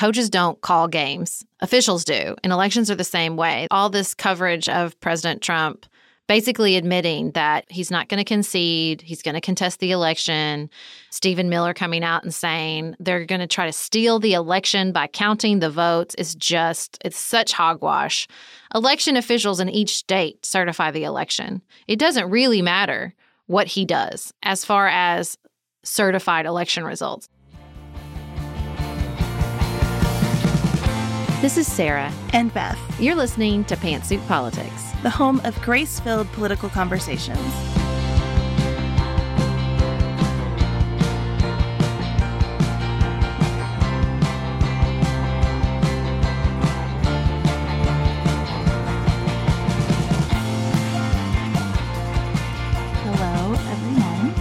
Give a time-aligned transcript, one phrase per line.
[0.00, 3.66] Coaches don't call games, officials do, and elections are the same way.
[3.70, 5.84] All this coverage of President Trump
[6.26, 10.70] basically admitting that he's not going to concede, he's going to contest the election.
[11.10, 15.06] Stephen Miller coming out and saying they're going to try to steal the election by
[15.06, 18.26] counting the votes is just, it's such hogwash.
[18.74, 21.60] Election officials in each state certify the election.
[21.86, 23.12] It doesn't really matter
[23.48, 25.36] what he does as far as
[25.84, 27.28] certified election results.
[31.40, 32.12] This is Sarah.
[32.34, 34.90] And Beth, You're listening to Pantsuit Politics.
[35.02, 37.40] the home of grace filled political conversations.
[53.02, 54.32] Hello, everyone.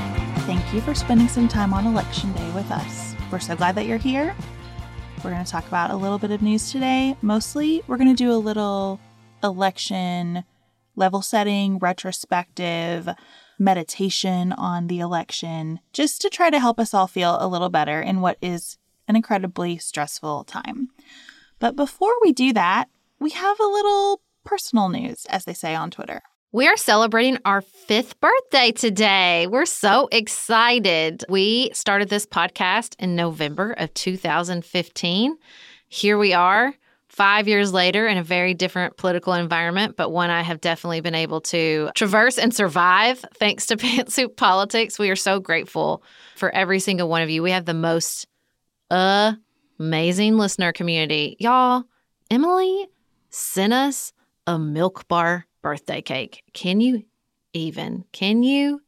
[0.46, 3.16] Thank you for spending some time on Election Day with us.
[3.32, 4.36] We're so glad that you're here.
[5.24, 7.18] We're going to talk about a little bit of news today.
[7.22, 9.02] Mostly, we're going to do a little
[9.44, 10.46] election
[10.96, 13.10] level setting, retrospective,
[13.58, 18.02] meditation on the election, just to try to help us all feel a little better
[18.02, 18.78] in what is
[19.10, 20.90] an incredibly stressful time.
[21.60, 22.86] But before we do that,
[23.20, 26.22] we have a little personal news, as they say on Twitter.
[26.52, 29.46] We are celebrating our fifth birthday today.
[29.46, 31.24] We're so excited.
[31.30, 35.38] We started this podcast in November of 2015.
[35.90, 36.74] Here we are,
[37.08, 41.14] five years later, in a very different political environment, but one I have definitely been
[41.14, 44.98] able to traverse and survive thanks to Pantsuit Politics.
[44.98, 46.02] We are so grateful
[46.36, 47.44] for every single one of you.
[47.44, 48.26] We have the most
[48.90, 51.38] amazing listener community.
[51.40, 51.84] Y'all,
[52.32, 52.88] Emily
[53.30, 54.14] sent us
[54.48, 56.44] a milk bar birthday cake.
[56.54, 57.04] Can you
[57.54, 58.06] even?
[58.12, 58.82] Can you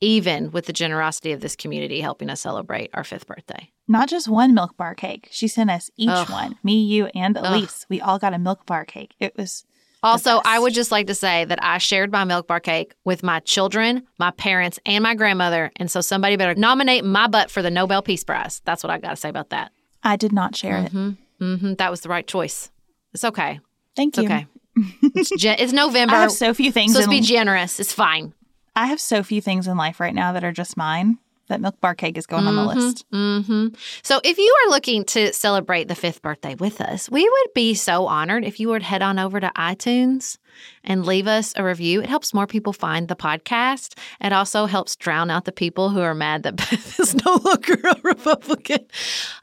[0.00, 3.70] even with the generosity of this community helping us celebrate our fifth birthday?
[3.86, 5.28] Not just one milk bar cake.
[5.30, 6.30] She sent us each Ugh.
[6.30, 6.56] one.
[6.62, 7.86] Me, you, and Elise.
[7.88, 9.14] We all got a milk bar cake.
[9.20, 9.64] It was
[10.02, 10.40] Also.
[10.44, 13.40] I would just like to say that I shared my milk bar cake with my
[13.40, 15.70] children, my parents, and my grandmother.
[15.76, 18.60] And so somebody better nominate my butt for the Nobel Peace Prize.
[18.64, 19.70] That's what I got to say about that.
[20.02, 20.90] I did not share it.
[20.92, 22.70] hmm hmm That was the right choice.
[23.14, 23.60] It's okay.
[23.94, 24.28] Thank It's you.
[24.28, 24.46] okay.
[24.74, 26.14] It's, it's November.
[26.16, 26.92] I have so few things.
[26.92, 27.80] Supposed to in, be generous.
[27.80, 28.34] It's fine.
[28.74, 31.18] I have so few things in life right now that are just mine.
[31.48, 33.04] That milk bar cake is going on the list.
[33.10, 33.68] hmm
[34.02, 37.74] So, if you are looking to celebrate the fifth birthday with us, we would be
[37.74, 40.38] so honored if you would head on over to iTunes
[40.84, 42.00] and leave us a review.
[42.02, 43.98] It helps more people find the podcast.
[44.20, 47.74] It also helps drown out the people who are mad that Beth is no longer
[47.84, 48.86] a Republican.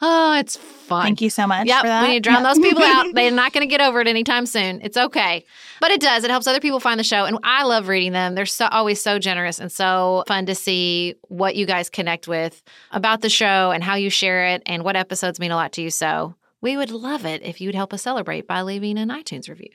[0.01, 1.03] Oh, it's fun.
[1.03, 2.01] Thank you so much Yep, for that.
[2.03, 2.53] we need to drown Yeah.
[2.53, 3.07] those people out.
[3.13, 4.81] They're not going to get over it anytime soon.
[4.81, 5.45] It's okay.
[5.81, 6.23] But it does.
[6.23, 7.25] It helps other people find the show.
[7.25, 8.35] And I love reading them.
[8.35, 12.61] They're so always so generous and so fun to see what you guys connect with
[12.91, 15.81] about the show and how you share it and what episodes mean a lot to
[15.81, 15.89] you.
[15.89, 19.69] So we would love it if you'd help us celebrate by leaving an iTunes review.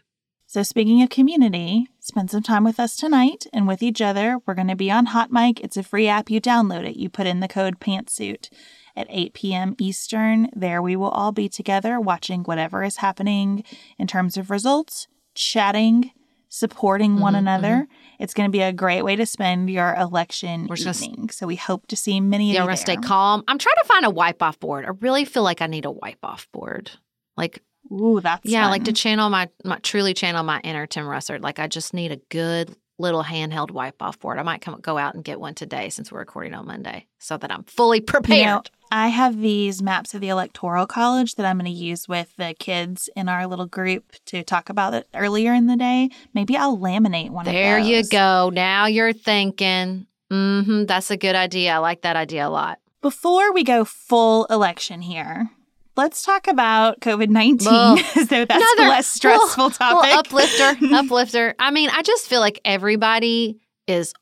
[0.55, 4.39] So, speaking of community, spend some time with us tonight and with each other.
[4.47, 5.59] We're going to be on Hot Mic.
[5.59, 6.31] It's a free app.
[6.31, 6.95] You download it.
[6.95, 8.51] You put in the code Pantsuit
[8.95, 9.75] at 8 p.m.
[9.81, 10.49] Eastern.
[10.55, 13.65] There we will all be together watching whatever is happening
[13.99, 16.13] in terms of results, chatting,
[16.49, 17.89] supporting one Mhm, another.
[18.21, 21.31] It's going to be a great way to spend your election We're just evening.
[21.31, 23.43] so, we hope to see many of Yeah, you we're going to stay calm.
[23.49, 24.85] I'm trying to find a wipe off board.
[24.85, 26.93] I really feel like I need a wipe off board.
[27.37, 27.61] Like
[27.93, 31.43] Ooh, that's Yeah, like to channel my, my truly channel my inner Tim Russert.
[31.43, 34.39] Like I just need a good little handheld wipe off board.
[34.39, 37.37] I might come go out and get one today since we're recording on Monday, so
[37.37, 38.39] that I'm fully prepared.
[38.39, 42.07] You know, I have these maps of the Electoral College that I'm going to use
[42.09, 46.11] with the kids in our little group to talk about it earlier in the day.
[46.33, 47.91] Maybe I'll laminate one there of those.
[47.91, 48.51] There you go.
[48.53, 50.07] Now you're thinking.
[50.31, 50.85] Mm-hmm.
[50.85, 51.75] That's a good idea.
[51.75, 52.79] I like that idea a lot.
[53.01, 55.51] Before we go full election here,
[55.97, 60.13] let's talk about COVID 19 Well, as though that's a Another less stressful little- topic.
[60.15, 61.55] uplifter, uplifter.
[61.59, 64.13] I mean, I just feel like everybody is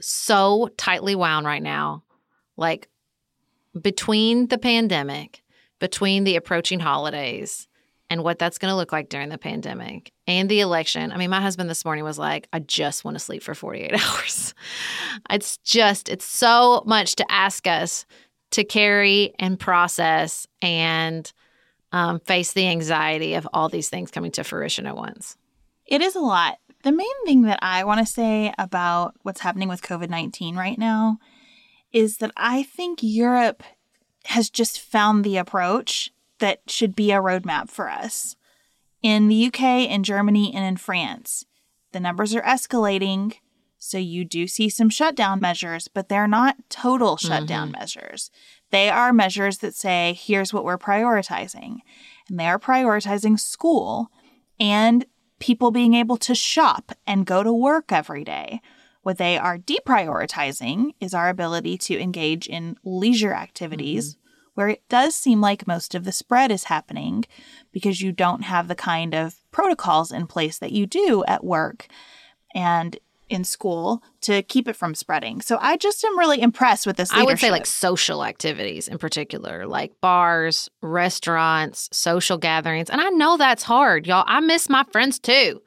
[0.00, 2.02] so tightly wound right now.
[2.56, 2.88] Like
[3.80, 5.42] between the pandemic,
[5.80, 7.68] between the approaching holidays,
[8.10, 11.10] and what that's going to look like during the pandemic and the election.
[11.10, 13.92] I mean, my husband this morning was like, I just want to sleep for 48
[13.94, 14.54] hours.
[15.30, 18.04] It's just, it's so much to ask us
[18.54, 21.32] to carry and process and
[21.90, 25.36] um, face the anxiety of all these things coming to fruition at once.
[25.86, 26.58] It is a lot.
[26.84, 30.78] The main thing that I want to say about what's happening with COVID 19 right
[30.78, 31.18] now
[31.92, 33.62] is that I think Europe
[34.26, 38.36] has just found the approach that should be a roadmap for us.
[39.02, 41.44] In the UK, in Germany, and in France,
[41.92, 43.34] the numbers are escalating.
[43.84, 47.80] So you do see some shutdown measures, but they're not total shutdown mm-hmm.
[47.80, 48.30] measures.
[48.70, 51.80] They are measures that say, here's what we're prioritizing.
[52.26, 54.10] And they are prioritizing school
[54.58, 55.04] and
[55.38, 58.62] people being able to shop and go to work every day.
[59.02, 64.50] What they are deprioritizing is our ability to engage in leisure activities mm-hmm.
[64.54, 67.26] where it does seem like most of the spread is happening
[67.70, 71.86] because you don't have the kind of protocols in place that you do at work
[72.54, 72.98] and
[73.34, 75.40] in school to keep it from spreading.
[75.40, 78.98] So I just am really impressed with this I would say like social activities in
[78.98, 82.88] particular, like bars, restaurants, social gatherings.
[82.88, 84.24] And I know that's hard, y'all.
[84.26, 85.60] I miss my friends too.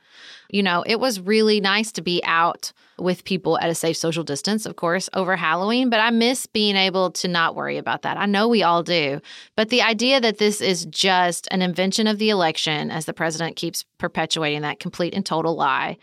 [0.50, 4.24] You know, it was really nice to be out with people at a safe social
[4.24, 8.18] distance, of course, over Halloween, but I miss being able to not worry about that.
[8.18, 9.22] I know we all do.
[9.56, 13.56] But the idea that this is just an invention of the election, as the president
[13.56, 15.98] keeps perpetuating that complete and total lie,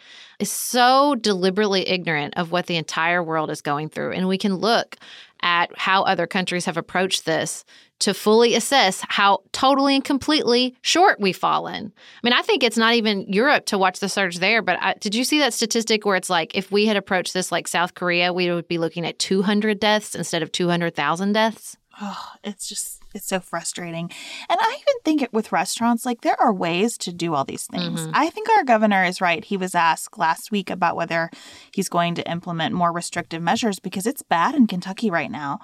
[0.44, 4.12] is so deliberately ignorant of what the entire world is going through.
[4.12, 4.96] And we can look
[5.41, 7.64] at how other countries have approached this
[8.00, 11.93] to fully assess how totally and completely short we've fallen.
[11.96, 14.94] I mean, I think it's not even Europe to watch the surge there, but I,
[15.00, 17.94] did you see that statistic where it's like if we had approached this like South
[17.94, 21.79] Korea, we would be looking at 200 deaths instead of 200,000 deaths?
[22.00, 24.11] Oh, it's just it's so frustrating.
[24.49, 27.66] And I even think it with restaurants like there are ways to do all these
[27.66, 28.07] things.
[28.07, 28.11] Mhm.
[28.12, 29.45] I think our governor is right.
[29.45, 31.30] He was asked last week about whether
[31.73, 35.61] he's going to implement more restrictive measures because it's bad in Kentucky right now.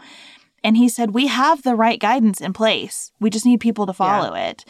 [0.63, 3.13] And he said we have the right guidance in place.
[3.19, 4.65] We just need people to follow it.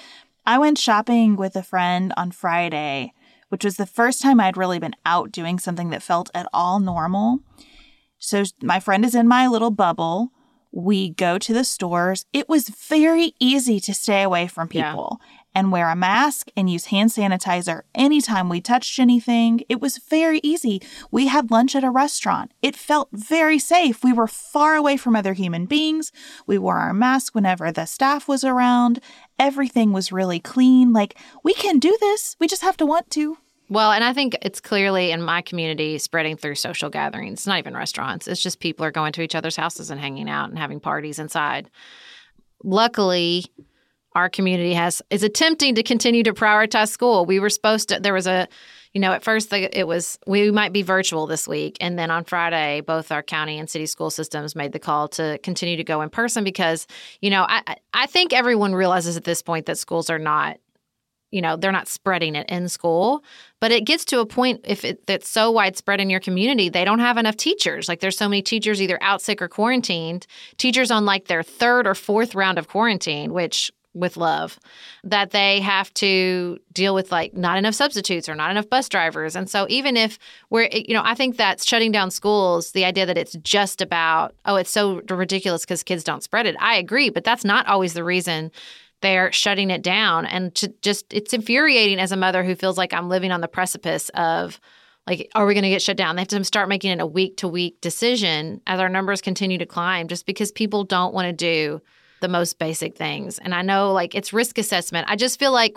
[0.46, 3.12] I went shopping with a friend on Friday,
[3.50, 6.80] which was the first time I'd really been out doing something that felt at all
[6.80, 7.40] normal.
[8.18, 10.30] So my friend is in my little bubble.
[10.72, 12.26] We go to the stores.
[12.32, 14.90] It was very easy to stay away from Yeah.
[14.92, 15.20] people
[15.52, 19.62] and wear a mask and use hand sanitizer anytime we touched anything.
[19.68, 20.80] It was very easy.
[21.10, 22.52] We had lunch at a restaurant.
[22.62, 24.04] It felt very safe.
[24.04, 26.12] We were far away from other human beings.
[26.46, 29.00] We wore our mask whenever the staff was around.
[29.40, 30.92] Everything was really clean.
[30.92, 32.36] Like, we can do this.
[32.38, 33.38] We just have to want to.
[33.70, 37.34] Well, and I think it's clearly in my community spreading through social gatherings.
[37.34, 38.26] It's not even restaurants.
[38.26, 41.20] It's just people are going to each other's houses and hanging out and having parties
[41.20, 41.70] inside.
[42.64, 43.44] Luckily,
[44.16, 47.24] our community has is attempting to continue to prioritize school.
[47.24, 48.48] We were supposed to there was a
[48.92, 52.24] you know, at first it was we might be virtual this week, and then on
[52.24, 56.02] Friday, both our county and city school systems made the call to continue to go
[56.02, 56.88] in person because,
[57.20, 60.58] you know, I- I think everyone realizes at this point that schools are not
[61.30, 63.22] you know they're not spreading it in school
[63.61, 66.85] but it gets to a point if it, it's so widespread in your community they
[66.85, 67.88] don't have enough teachers.
[67.88, 70.26] Like there's so many teachers either out sick or quarantined
[70.57, 74.59] teachers on like their third or fourth round of quarantine which with love
[75.02, 79.35] that they have to deal with like not enough substitutes or not enough bus drivers.
[79.35, 83.05] And so even if we're you know i think that shutting down schools the idea
[83.07, 86.57] that it's just about oh it's so ridiculous because kids don't spread it.
[86.61, 88.52] I agree but that's not always the reason
[89.02, 92.92] they're shutting it down and to just it's infuriating as a mother who feels like
[92.92, 94.61] i'm living on the precipice of
[95.07, 97.07] like are we going to get shut down they have to start making it a
[97.07, 101.26] week to week decision as our numbers continue to climb just because people don't want
[101.26, 101.80] to do
[102.21, 103.38] the most basic things.
[103.38, 105.09] And I know like it's risk assessment.
[105.11, 105.76] I just feel like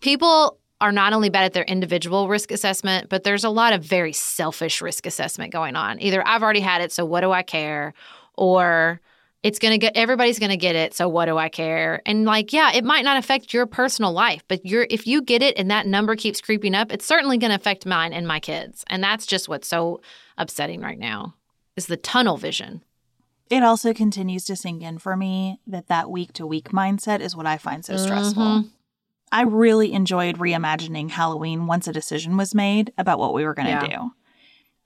[0.00, 3.84] people are not only bad at their individual risk assessment, but there's a lot of
[3.84, 6.00] very selfish risk assessment going on.
[6.00, 7.94] Either I've already had it, so what do I care?
[8.36, 9.00] Or
[9.44, 12.00] it's going to get everybody's going to get it, so what do I care?
[12.06, 15.42] And like, yeah, it might not affect your personal life, but you're if you get
[15.42, 18.40] it and that number keeps creeping up, it's certainly going to affect mine and my
[18.40, 18.84] kids.
[18.88, 20.00] And that's just what's so
[20.38, 21.34] upsetting right now
[21.76, 22.82] is the tunnel vision.
[23.50, 27.36] It also continues to sink in for me that that week to week mindset is
[27.36, 28.42] what I find so stressful.
[28.42, 28.68] Mm-hmm.
[29.30, 33.66] I really enjoyed reimagining Halloween once a decision was made about what we were going
[33.66, 33.86] to Yeah.
[33.86, 34.10] do.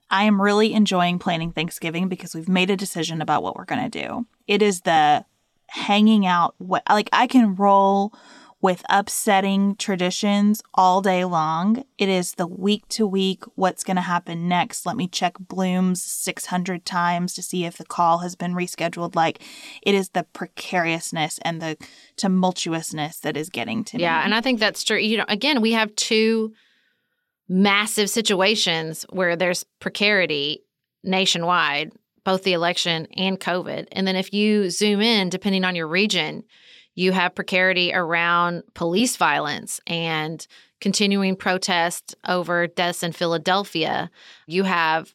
[0.09, 3.89] I am really enjoying planning Thanksgiving because we've made a decision about what we're going
[3.89, 4.25] to do.
[4.47, 5.25] It is the
[5.67, 8.13] hanging out, what, like I can roll
[8.61, 11.83] with upsetting traditions all day long.
[11.97, 14.85] It is the week to week, what's going to happen next.
[14.85, 19.15] Let me check Bloomz 600 times to see if the call has been rescheduled.
[19.15, 19.41] Like
[19.81, 21.77] it is the precariousness and the
[22.17, 24.03] tumultuousness that is getting to me.
[24.03, 24.97] Yeah, and I think that's true.
[24.97, 26.53] You know, again, we have two
[27.49, 30.63] massive situations where there's precarity
[31.03, 31.91] nationwide,
[32.23, 33.87] both the election and COVID.
[33.91, 36.43] And then if you zoom in, depending on your region,
[36.95, 40.45] you have precarity around police violence and
[40.79, 44.11] continuing protests over deaths in Philadelphia.
[44.47, 45.13] You have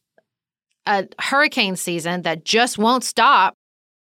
[0.87, 3.57] a hurricane season that just won't stop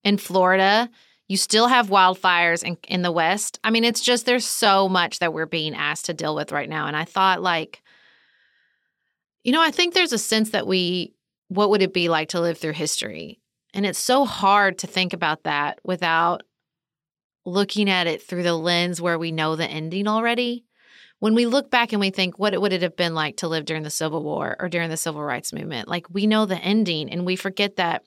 [0.04, 0.90] in Florida.
[1.28, 3.58] You still have wildfires in, in the West.
[3.64, 6.68] I mean, it's just there's so much that we're being asked to deal with right
[6.68, 6.86] now.
[6.86, 7.82] And I thought, like,
[9.46, 11.14] you know, I think there's a sense that we,
[11.46, 13.38] what would it be like to live through history?
[13.72, 16.42] And it's so hard to think about that without
[17.44, 20.64] looking at it through the lens where we know the ending already.
[21.20, 23.66] When we look back and we think, what would it have been like to live
[23.66, 25.86] during the Civil War or during the Civil Rights Movement?
[25.86, 28.02] Like, we know the ending, and we forget that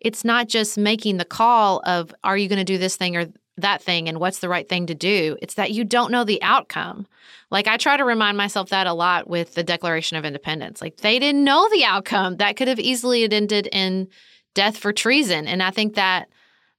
[0.00, 3.28] it's not just making the call of, are you going to do this thing or
[3.62, 5.36] that thing and what's the right thing to do?
[5.42, 7.06] It's that you don't know the outcome.
[7.50, 10.80] Like, I try to remind myself that a lot with the Declaration of Independence.
[10.80, 12.36] Like, they didn't know the outcome.
[12.36, 14.08] That could have easily ended in
[14.54, 15.46] death for treason.
[15.46, 16.28] And I think that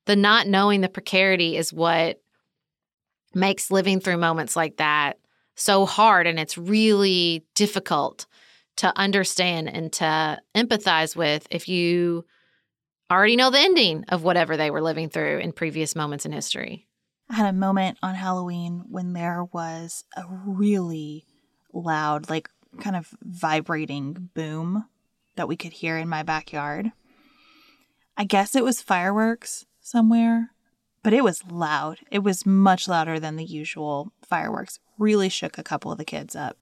[0.06, 2.22] the not knowing the precarity is what
[3.34, 5.18] makes living through moments like that
[5.56, 8.26] so hard and it's really difficult
[8.78, 12.26] to understand and to empathize with if you
[13.12, 16.88] already know the ending of whatever they were living through in previous moments in history.
[17.30, 21.26] I had a moment on Halloween when there was a really
[21.74, 22.50] loud, like
[22.80, 24.86] kind of vibrating boom
[25.36, 26.92] that we could hear in my backyard.
[28.18, 30.52] I guess it was fireworks somewhere,
[31.04, 32.00] but it was loud.
[32.12, 34.80] It was much louder than the usual fireworks.
[34.98, 36.58] Really shook a couple of the kids up.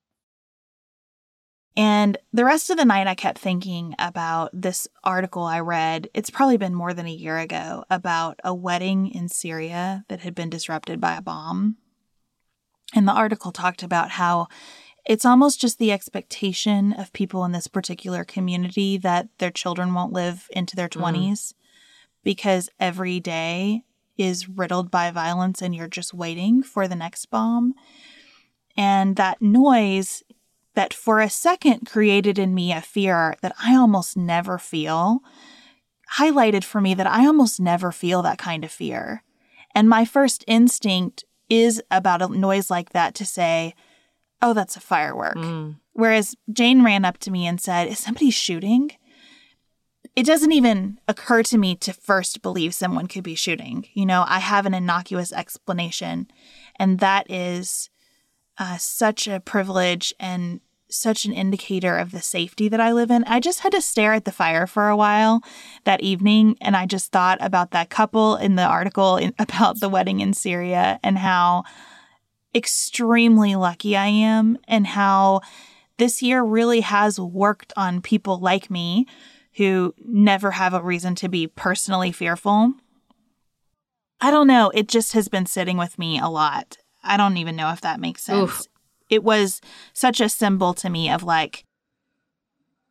[1.78, 6.10] And the rest of the night, I kept thinking about this article I read.
[6.14, 10.36] It's probably been more than a year ago about a wedding in Syria that had
[10.36, 11.78] been disrupted by a bomb.
[12.94, 14.48] And the article talked about how
[15.06, 20.14] it's almost just the expectation of people in this particular community that their children won't
[20.14, 21.32] live into their mm-hmm.
[21.32, 21.54] 20s
[22.24, 23.84] because every day
[24.18, 27.74] is riddled by violence and you're just waiting for the next bomb.
[28.76, 30.24] And that noise
[30.76, 35.22] that for a second created in me a fear that I almost never feel
[36.18, 39.24] highlighted for me that I almost never feel that kind of fear.
[39.76, 43.76] And my first instinct is about a noise like that to say,
[44.42, 45.36] oh, that's a firework.
[45.36, 45.78] Mm.
[45.94, 48.92] Whereas Jane ran up to me and said, is somebody shooting?
[50.16, 53.86] It doesn't even occur to me to first believe someone could be shooting.
[53.94, 56.28] You know, I have an innocuous explanation,
[56.78, 57.90] and that is
[58.60, 63.24] uh, such a privilege and such an indicator of the safety that I live in.
[63.26, 65.42] I just had to stare at the fire for a while
[65.86, 69.90] that evening, and I just thought about that couple in the article in, about the
[69.90, 71.64] wedding in Syria and how
[72.54, 75.42] extremely lucky I am, and how
[75.98, 79.06] this year really has worked on people like me
[79.54, 82.74] who never have a reason to be personally fearful.
[84.20, 87.56] I don't know, it just has been sitting with me a lot I don't even
[87.56, 88.42] know if that makes sense.
[88.42, 88.68] Oof.
[89.10, 89.62] It was
[89.94, 91.66] such a symbol to me of like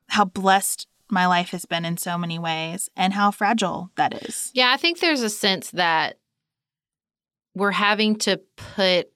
[0.09, 4.50] how blessed my life has been in so many ways and how fragile that is.
[4.55, 6.19] Yeah, I think there's a sense that
[7.55, 9.11] we're having to put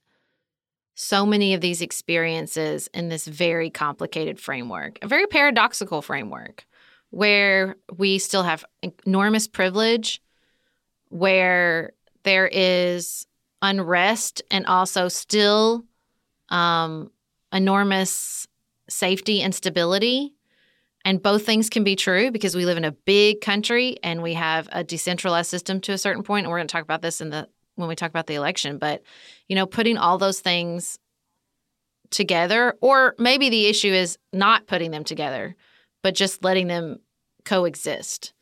[0.94, 6.66] so many of these experiences in this very complicated framework, a very paradoxical framework
[7.10, 8.64] where we still have
[9.04, 10.22] enormous privilege,
[11.08, 13.26] where there is
[13.62, 15.84] unrest and also still
[16.48, 17.10] um,
[17.52, 18.46] enormous
[18.88, 20.34] safety and stability.
[21.04, 24.34] And both things can be true because we live in a big country and we
[24.34, 26.44] have a decentralized system to a certain point.
[26.44, 28.78] And we're going to talk about this in the when we talk about the election.
[28.78, 29.02] But
[29.48, 30.98] you know, putting all those things
[32.10, 35.56] together, or maybe the issue is not putting them together,
[36.02, 36.98] but just letting them
[37.44, 38.34] coexist,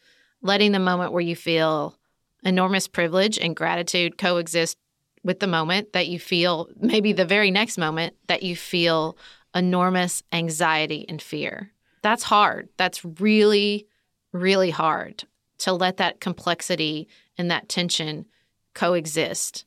[0.42, 1.96] letting the moment where you feel
[2.42, 4.76] enormous privilege and gratitude coexist
[5.22, 9.16] with the moment that you feel, maybe the very next moment that you feel
[9.54, 11.72] enormous anxiety and fear.
[12.02, 12.68] That's hard.
[12.76, 13.86] That's really,
[14.32, 15.24] really hard
[15.58, 18.26] to let that complexity and that tension
[18.74, 19.66] coexist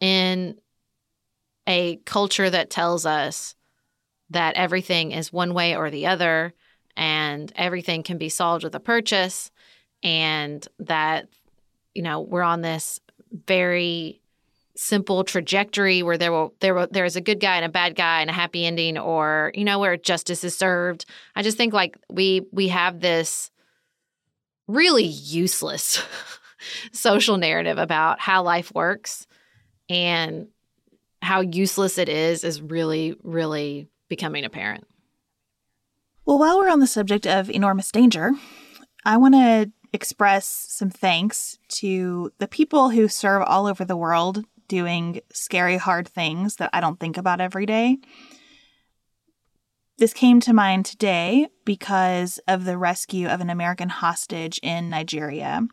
[0.00, 0.58] in
[1.66, 3.54] a culture that tells us
[4.30, 6.52] that everything is one way or the other
[6.96, 9.50] and everything can be solved with a purchase
[10.02, 11.28] and that
[11.94, 13.00] you know we're on this
[13.46, 14.20] very
[14.80, 17.94] simple trajectory where there will there will there is a good guy and a bad
[17.94, 21.04] guy and a happy ending or you know where justice is served.
[21.36, 23.50] I just think like we we have this
[24.66, 26.02] really useless
[26.92, 29.26] social narrative about how life works
[29.90, 30.48] and
[31.20, 34.86] how useless it is is really really becoming apparent.
[36.24, 38.30] Well, while we're on the subject of enormous danger,
[39.04, 44.44] I want to express some thanks to the people who serve all over the world
[44.70, 47.98] doing scary, hard things that I don't think about every day.
[49.98, 55.66] This came to mind today because of the rescue of an American hostage in Nigeria.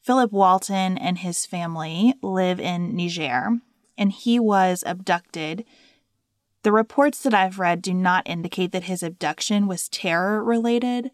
[0.00, 3.58] Philip Walton and his family live in Niger,
[3.98, 5.64] and he was abducted.
[6.62, 11.10] The reports that I've read do not indicate that his abduction was terror related.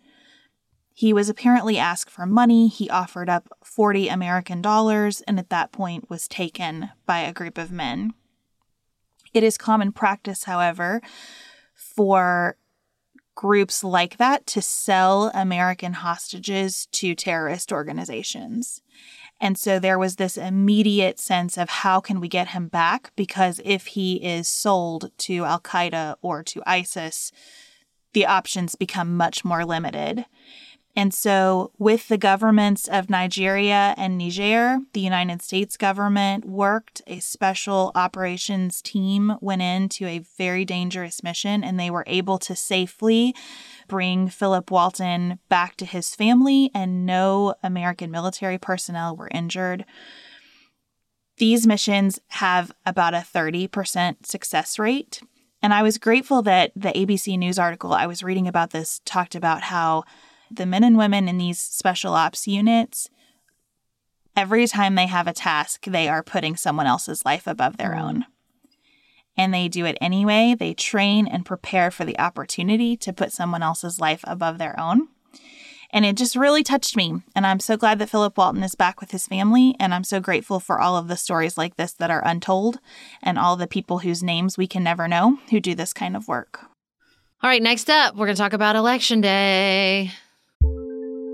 [0.97, 2.69] He was apparently asked for money.
[2.69, 7.59] He offered up 40 American dollars and at that point was taken by a group
[7.59, 8.15] of men.
[9.35, 11.03] It is common practice, however,
[11.75, 12.57] for
[13.35, 18.81] groups like that to sell American hostages to terrorist organizations.
[19.41, 23.11] And so there was this immediate sense of how can we get him back?
[23.17, 27.33] Because if he is sold to Al Qaeda or to ISIS,
[28.13, 30.25] the options become much more limited.
[30.97, 37.03] And so, with the governments of Nigeria and Niger, the United States government worked.
[37.09, 42.55] A special operations team went into a very dangerous mission, and they were able to
[42.55, 43.35] safely
[43.89, 49.85] bring Philip Walton back to his family, and no American military personnel were injured.
[51.39, 55.21] These missions have about a 30% success rate.
[55.61, 59.35] And I was grateful that the ABC News article I was reading about this talked
[59.35, 60.05] about how
[60.57, 63.09] the men and women in these special ops units,
[64.37, 68.03] every time they have a task, they are putting someone else's life above their mm.
[68.03, 68.27] own.
[69.37, 70.55] And they do it anyway.
[70.57, 75.09] They train and prepare for the opportunity to put someone else's life above their own.
[75.91, 77.23] And it just really touched me.
[77.37, 79.77] And I'm so glad that Philip Walton is back with his family.
[79.79, 82.79] And I'm so grateful for all of the stories like this that are untold
[83.23, 86.27] and all the people whose names we can never know who do this kind of
[86.27, 86.67] work.
[87.43, 90.11] All right, next up, we're going to talk about Election Day.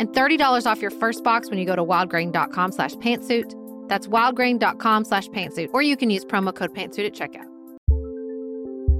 [0.00, 3.54] and $30 off your first box when you go to wildgrain.com slash pantsuit.
[3.88, 7.46] That's wildgrain.com slash pantsuit, or you can use promo code pantsuit at checkout.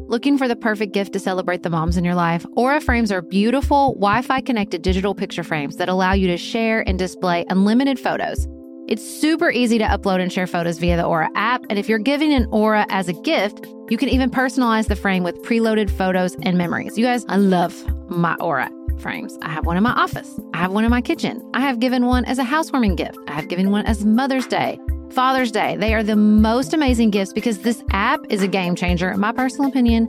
[0.08, 2.44] Looking for the perfect gift to celebrate the moms in your life?
[2.56, 6.86] Aura frames are beautiful, Wi Fi connected digital picture frames that allow you to share
[6.88, 8.46] and display unlimited photos.
[8.90, 11.64] It's super easy to upload and share photos via the Aura app.
[11.70, 15.22] And if you're giving an Aura as a gift, you can even personalize the frame
[15.22, 16.98] with preloaded photos and memories.
[16.98, 17.72] You guys, I love
[18.10, 19.38] my Aura frames.
[19.42, 21.40] I have one in my office, I have one in my kitchen.
[21.54, 24.80] I have given one as a housewarming gift, I have given one as Mother's Day.
[25.12, 25.76] Father's Day.
[25.76, 29.32] They are the most amazing gifts because this app is a game changer, in my
[29.32, 30.08] personal opinion,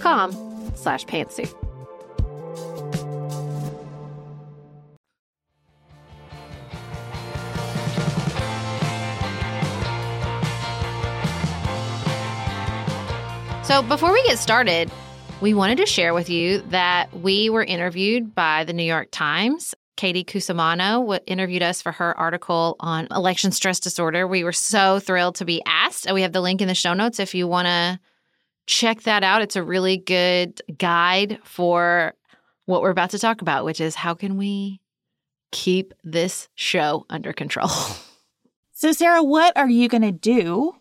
[0.00, 0.32] com
[0.74, 1.54] slash pantsuit.
[13.70, 14.90] So before we get started,
[15.40, 19.76] we wanted to share with you that we were interviewed by the New York Times.
[19.96, 24.26] Katie Cusimano interviewed us for her article on election stress disorder.
[24.26, 26.10] We were so thrilled to be asked.
[26.12, 28.00] We have the link in the show notes if you want to
[28.70, 29.42] check that out.
[29.42, 32.14] It's a really good guide for
[32.66, 34.80] what we're about to talk about, which is how can we
[35.50, 37.70] keep this show under control?
[38.72, 40.74] So, Sarah, what are you going to do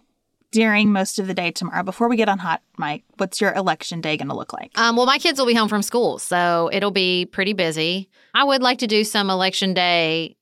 [0.52, 4.00] during most of the day tomorrow before we get on hot mic what's your election
[4.00, 6.70] day going to look like um, well my kids will be home from school so
[6.72, 10.36] it'll be pretty busy i would like to do some election day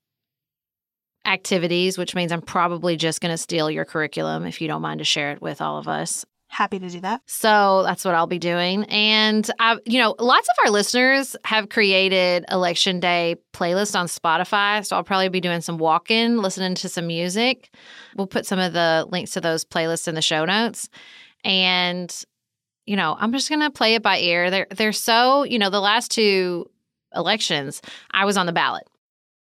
[1.26, 4.98] activities which means i'm probably just going to steal your curriculum if you don't mind
[4.98, 7.22] to share it with all of us happy to do that.
[7.26, 8.84] So that's what I'll be doing.
[8.84, 14.84] And I, you know, lots of our listeners have created election day playlists on Spotify.
[14.84, 17.72] So I'll probably be doing some walk-in, listening to some music.
[18.16, 20.88] We'll put some of the links to those playlists in the show notes.
[21.44, 22.12] And
[22.86, 24.50] you know, I'm just gonna play it by ear.
[24.50, 26.70] They're they're so, you know, the last two
[27.14, 28.86] elections, I was on the ballot.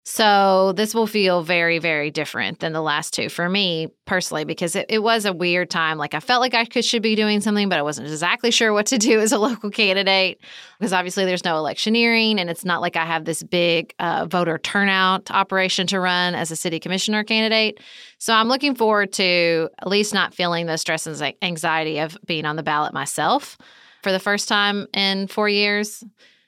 [0.03, 4.75] So this will feel very, very different than the last two for me personally, because
[4.75, 5.99] it, it, was a weird time.
[5.99, 8.73] Like I felt like I could should be doing something, but I wasn't exactly sure
[8.73, 10.41] what to do as a local candidate.
[10.79, 14.57] Because obviously there's no electioneering and it's not like I have this big uh, voter
[14.57, 17.79] turnout operation to run as a city commissioner candidate.
[18.17, 22.47] So I'm looking forward to at least not feeling the stress and anxiety of being
[22.47, 23.59] on the ballot myself
[24.03, 26.03] for the first time in four years.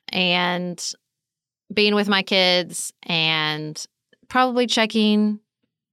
[0.09, 0.83] And
[1.73, 3.85] being with my kids and
[4.29, 5.41] probably checking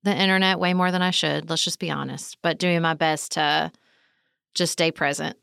[0.03, 1.49] the internet way more than I should.
[1.49, 3.71] Let's just be honest, but doing my best to
[4.53, 5.37] just stay present.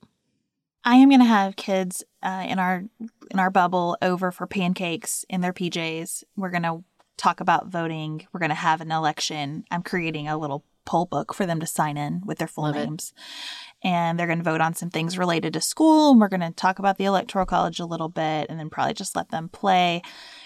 [0.84, 2.84] I am going to have kids uh, in our
[3.30, 6.22] in our bubble over for pancakes in their PJs.
[6.36, 6.84] We're going to
[7.16, 8.26] talk about voting.
[8.32, 9.64] We're going to have an election.
[9.70, 12.76] I'm creating a little poll book for them to sign in with their full Love
[12.76, 13.12] names.
[13.16, 16.10] It and they're going to vote on some things related to school.
[16.10, 18.94] And we're going to talk about the Electoral College a little bit and then probably
[18.94, 20.02] just let them play.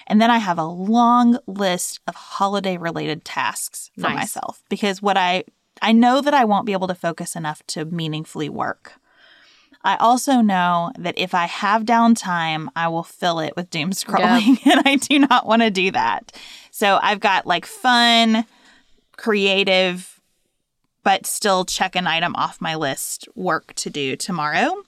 [0.06, 4.16] And then I have a long list of holiday related tasks for nice.
[4.16, 5.44] myself because what I
[5.82, 8.94] I know that I won't be able to focus enough to meaningfully work.
[9.82, 14.64] I also know that if I have downtime, I will fill it with doom scrolling,
[14.64, 14.76] yep.
[14.76, 16.32] and I do not want to do that.
[16.70, 18.44] So I've got like fun,
[19.16, 20.19] creative
[21.02, 24.82] but still check an item off my list work to do tomorrow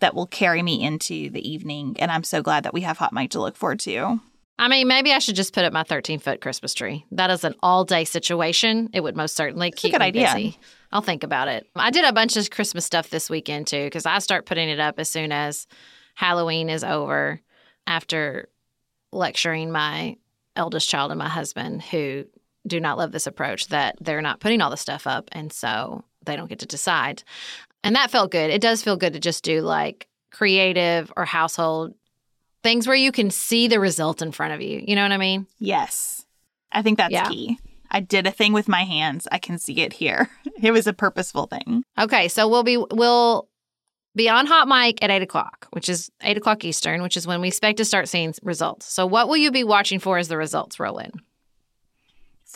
[0.00, 1.96] that will carry me into the evening.
[1.98, 4.20] And I'm so glad that we have Hot Mic to look forward to.
[4.60, 7.04] I mean, maybe I should just put up my 13 foot Christmas tree.
[7.12, 8.90] That is an all day situation.
[8.92, 10.34] It would most certainly That's keep me idea.
[10.34, 10.58] busy.
[10.90, 11.66] I'll think about it.
[11.76, 14.80] I did a bunch of Christmas stuff this weekend too because I start putting it
[14.80, 15.66] up as soon as
[16.14, 17.40] Halloween is over
[17.86, 18.48] after
[19.12, 20.16] lecturing my
[20.56, 22.24] eldest child and my husband who
[22.68, 26.04] do not love this approach that they're not putting all the stuff up and so
[26.24, 27.22] they don't get to decide.
[27.82, 28.50] And that felt good.
[28.50, 31.94] It does feel good to just do like creative or household
[32.62, 34.82] things where you can see the result in front of you.
[34.86, 35.46] You know what I mean?
[35.58, 36.24] Yes.
[36.72, 37.28] I think that's Yeah.
[37.28, 37.58] key.
[37.90, 39.26] I did a thing with my hands.
[39.32, 40.28] I can see it here.
[40.60, 41.84] It was a purposeful thing.
[41.98, 43.48] Okay, so we'll be we'll
[44.16, 47.40] be on hot mic at eight o'clock, which is eight o'clock Eastern, which is when
[47.40, 48.92] we expect to start seeing results.
[48.92, 51.12] So what will you be watching for as the results roll in?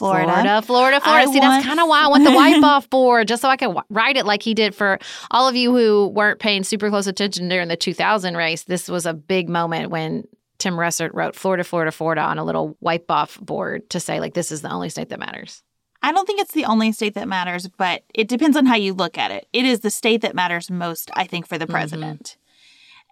[0.02, 0.32] Florida.
[0.32, 1.28] Florida, Florida, Florida.
[1.28, 3.48] I See, want- that's kind of why I want the wipe off board, just so
[3.48, 4.98] I can w- write it like he did for
[5.30, 8.64] all of you who weren't paying super close attention during the 2000 race.
[8.64, 10.24] This was a big moment when
[10.58, 14.34] Tim Russert wrote Florida, Florida, Florida on a little wipe off board to say, like,
[14.34, 15.62] this is the only state that matters.
[16.02, 18.92] I don't think it's the only state that matters, but it depends on how you
[18.92, 19.46] look at it.
[19.52, 21.74] It is the state that matters most, I think, for the mm-hmm.
[21.74, 22.36] president.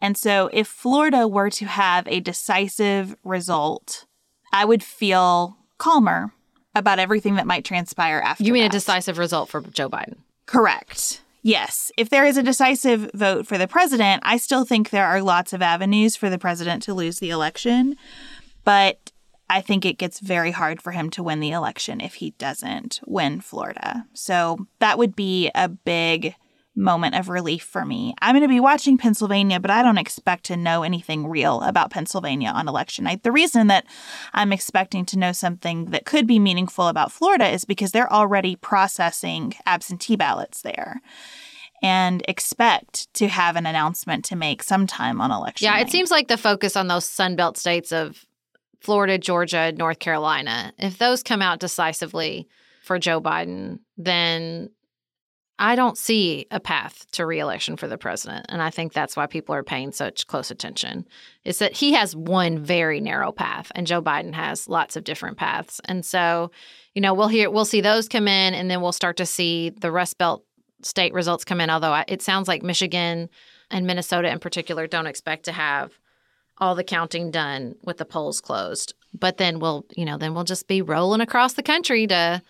[0.02, 4.06] And so if Florida were to have a decisive result,
[4.52, 6.32] I would feel calmer
[6.74, 8.44] about everything that might transpire after.
[8.44, 10.16] You mean a decisive result for Joe Biden?
[10.46, 11.22] Correct.
[11.42, 11.90] Yes.
[11.96, 15.52] If there is a decisive vote for the president, I still think there are lots
[15.52, 17.96] of avenues for the president to lose the election.
[18.64, 19.10] But
[19.48, 23.00] I think it gets very hard for him to win the election if he doesn't
[23.06, 24.06] win Florida.
[24.12, 26.34] So that would be a big
[26.76, 28.14] moment of relief for me.
[28.22, 31.90] I'm going to be watching Pennsylvania, but I don't expect to know anything real about
[31.90, 33.22] Pennsylvania on election night.
[33.22, 33.86] The reason that
[34.32, 38.56] I'm expecting to know something that could be meaningful about Florida is because they're already
[38.56, 41.00] processing absentee ballots there
[41.82, 45.70] and expect to have an announcement to make sometime on election night.
[45.70, 45.88] Yeah, night.
[45.88, 48.24] it seems like the focus on those Sunbelt states of
[48.80, 52.48] Florida, Georgia, North Carolina, if those come out decisively
[52.82, 54.70] for Joe Biden, then
[55.60, 58.46] I don't see a path to reelection for the president.
[58.48, 61.06] And I think that's why people are paying such close attention.
[61.44, 65.36] Is that he has one very narrow path and Joe Biden has lots of different
[65.36, 65.78] paths.
[65.84, 66.50] And so,
[66.94, 69.68] you know, we'll hear we'll see those come in and then we'll start to see
[69.68, 70.44] the Rust Belt
[70.82, 73.28] state results come in, although it sounds like Michigan
[73.70, 75.92] and Minnesota in particular don't expect to have
[76.56, 78.94] all the counting done with the polls closed.
[79.12, 82.40] But then we'll, you know, then we'll just be rolling across the country to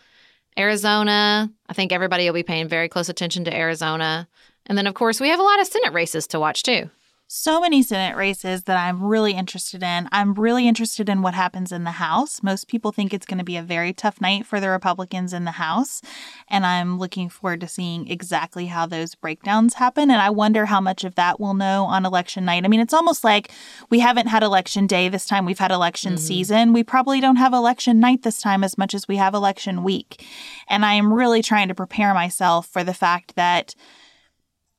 [0.59, 1.51] Arizona.
[1.69, 4.29] I think everybody will be paying very close attention to Arizona.
[4.67, 6.91] And then, of course, we have a lot of Senate races to watch too.
[7.33, 10.09] So many Senate races that I'm really interested in.
[10.11, 12.43] I'm really interested in what happens in the House.
[12.43, 15.45] Most people think it's going to be a very tough night for the Republicans in
[15.45, 16.03] the House.
[16.49, 20.11] And I'm looking forward to seeing exactly how those breakdowns happen.
[20.11, 22.64] And I wonder how much of that we'll know on election night.
[22.64, 23.53] I mean, it's almost like
[23.90, 26.25] we haven't had election day this time, we've had election mm-hmm.
[26.25, 26.73] season.
[26.73, 30.27] We probably don't have election night this time as much as we have election week.
[30.66, 33.77] And I am really trying to prepare myself for the fact that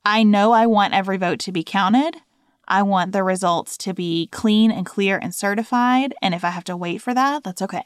[0.04, 2.18] I know I want every vote to be counted.
[2.72, 6.14] I want the results to be clean and clear and certified.
[6.22, 7.84] And if I have to wait for that, that's okay.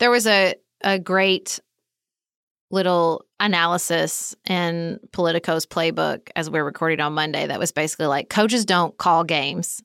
[0.00, 1.60] There was a, a great
[2.72, 8.64] little analysis in Politico's playbook as we're recording on Monday that was basically like coaches
[8.64, 9.84] don't call games.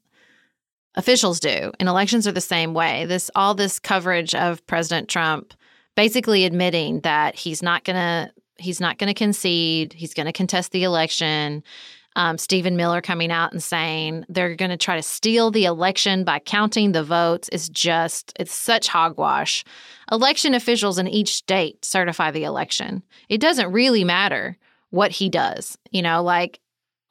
[0.95, 1.71] Officials do.
[1.79, 3.05] And elections are the same way.
[3.05, 5.53] This all this coverage of President Trump
[5.95, 11.63] basically admitting that he's not gonna he's not gonna concede, he's gonna contest the election.
[12.17, 16.23] Um, Stephen Miller coming out and saying they're going to try to steal the election
[16.23, 19.63] by counting the votes is just, it's such hogwash.
[20.11, 23.03] Election officials in each state certify the election.
[23.29, 24.57] It doesn't really matter
[24.89, 26.59] what he does, you know, like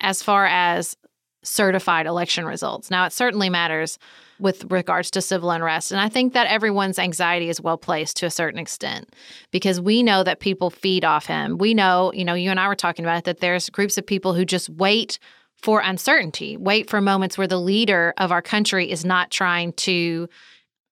[0.01, 0.97] as far as
[1.45, 2.91] certified election results.
[2.91, 4.01] Now, it certainly matters
[4.39, 5.93] with regards to civil unrest.
[5.93, 9.11] And I think that everyone's anxiety is well placed to a certain extent
[9.51, 11.59] because we know that people feed off him.
[11.59, 14.07] We know, you know, you and I were talking about it, that there's groups of
[14.07, 15.19] people who just wait
[15.57, 20.29] for uncertainty, wait for moments where the leader of our country is not trying to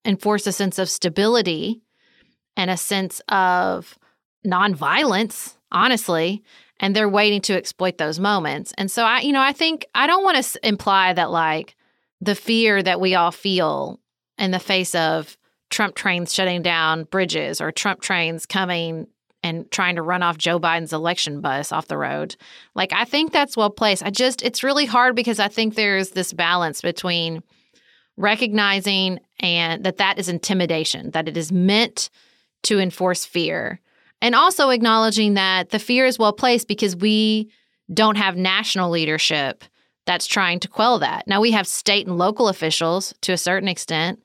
[0.04, 1.82] enforce a sense of stability
[2.56, 3.98] and a sense of
[4.46, 6.42] nonviolence, honestly.
[6.80, 8.72] And they're waiting to exploit those moments.
[8.76, 11.76] And so I, you know, I think I don't want to imply that like
[12.24, 14.00] the fear that we all feel
[14.38, 15.36] in the face of
[15.70, 19.06] Trump trains shutting down bridges or Trump trains coming
[19.42, 22.34] and trying to run off Joe Biden's election bus off the road.
[22.74, 24.02] Like, I think that's well placed.
[24.02, 27.42] I just, it's really hard because I think there's this balance between
[28.16, 32.08] recognizing and that that is intimidation, that it is meant
[32.62, 33.80] to enforce fear,
[34.22, 37.50] and also acknowledging that the fear is well placed because we
[37.92, 39.64] don't have national leadership
[40.06, 41.26] that's trying to quell that.
[41.26, 44.22] Now we have state and local officials to a certain extent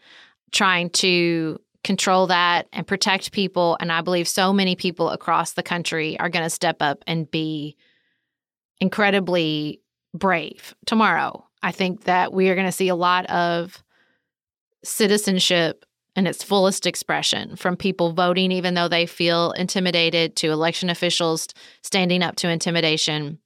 [0.51, 3.77] trying to control that and protect people.
[3.79, 7.29] And I believe so many people across the country are going to step up and
[7.29, 7.77] be
[8.81, 9.81] incredibly
[10.13, 11.45] brave tomorrow.
[11.61, 13.83] I think that we are going to see a lot of
[14.83, 20.89] citizenship in its fullest expression from people voting, even though they feel intimidated, to election
[20.89, 21.47] officials
[21.83, 23.39] standing up to intimidation.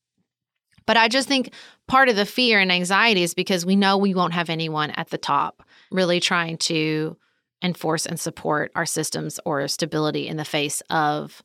[0.86, 1.52] But I just think
[1.88, 5.10] part of the fear and anxiety is because we know we won't have anyone at
[5.10, 7.17] the top really trying to
[7.62, 11.43] enforce and support our systems or stability in the face of,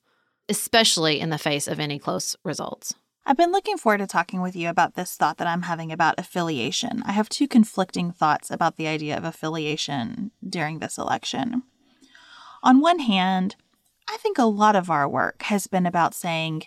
[0.49, 2.95] especially in the face of any close results.
[3.25, 6.19] I've been looking forward to talking with you about this thought that I'm having about
[6.19, 7.03] affiliation.
[7.05, 11.63] I have two conflicting thoughts about the idea of affiliation during this election.
[12.63, 13.57] On one hand,
[14.09, 16.63] I think a lot of our work has been about saying,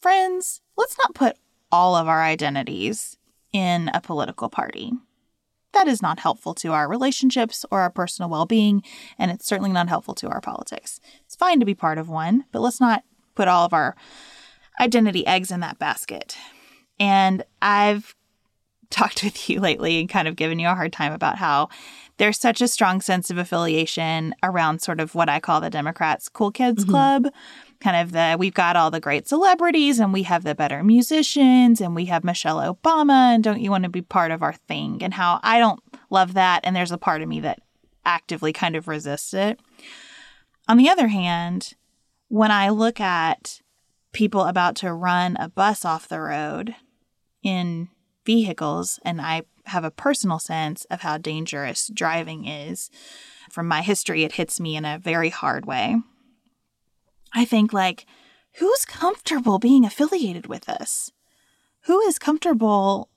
[0.00, 1.36] friends, let's not put
[1.70, 3.16] all of our identities
[3.52, 4.92] in a political party.
[5.72, 8.82] That is not helpful to our relationships or our personal well being,
[9.18, 11.00] and it's certainly not helpful to our politics.
[11.24, 13.94] It's fine to be part of one, but let's not put all of our
[14.80, 16.36] identity eggs in that basket.
[16.98, 18.14] And I've
[18.90, 21.68] talked with you lately and kind of given you a hard time about how
[22.18, 26.28] there's such a strong sense of affiliation around sort of what I call the Democrats
[26.28, 26.92] Cool Kids mm-hmm.
[26.92, 27.26] Club.
[27.80, 31.80] Kind of the we've got all the great celebrities and we have the better musicians
[31.80, 35.02] and we have Michelle Obama and don't you want to be part of our thing?
[35.02, 37.60] And how I don't love that and there's a part of me that
[38.04, 39.60] actively kind of resists it.
[40.68, 41.74] On the other hand,
[42.28, 43.60] when I look at
[44.12, 46.74] people about to run a bus off the road
[47.42, 47.88] in
[48.24, 52.90] vehicles, and I have a personal sense of how dangerous driving is.
[53.50, 55.96] From my history, it hits me in a very hard way.
[57.32, 58.06] I think, like,
[58.58, 61.10] who's comfortable being affiliated with us?
[61.82, 63.08] Who is comfortable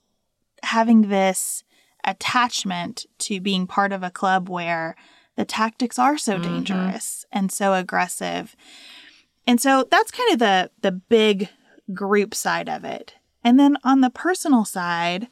[0.62, 1.64] having this
[2.04, 4.96] attachment to being part of a club where
[5.36, 6.42] the tactics are so mm-hmm.
[6.42, 8.54] dangerous and so aggressive?
[9.46, 11.48] And so that's kind of the the big
[11.92, 13.14] group side of it.
[13.42, 15.28] And then on the personal side,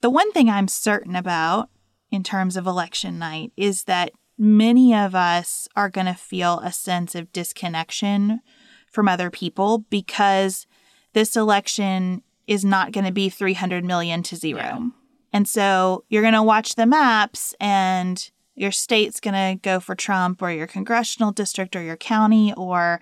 [0.00, 1.70] the one thing I'm certain about
[2.10, 6.72] in terms of election night is that many of us are going to feel a
[6.72, 8.40] sense of disconnection
[8.86, 10.66] from other people because
[11.12, 14.60] this election is not going to be 300 million to zero.
[14.62, 14.88] Yeah.
[15.32, 19.94] And so you're going to watch the maps and your state's going to go for
[19.94, 23.00] Trump or your congressional district or your county or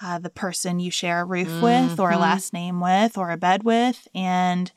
[0.00, 1.62] uh, the person you share a roof mm-hmm.
[1.62, 2.22] with or a mm-hmm.
[2.22, 4.06] last name with or a bed with.
[4.14, 4.70] And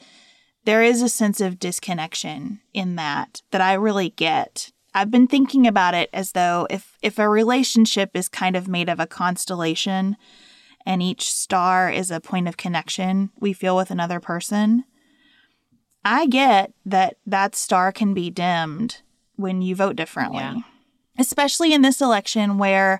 [0.65, 4.71] there is a sense of disconnection in that that I really get.
[4.97, 8.89] I've been thinking about it as though if if a relationship is kind of made
[8.89, 10.17] of a constellation
[10.87, 14.85] and each star is a point of connection we feel with another person,
[16.03, 19.01] I get that that star can be dimmed
[19.35, 20.39] when you vote differently.
[20.39, 20.55] Yeah.
[21.19, 22.99] Especially in this election where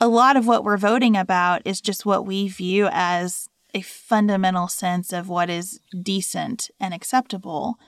[0.00, 4.66] a lot of what we're voting about is just what we view as a fundamental
[4.66, 7.78] sense of what is decent and acceptable.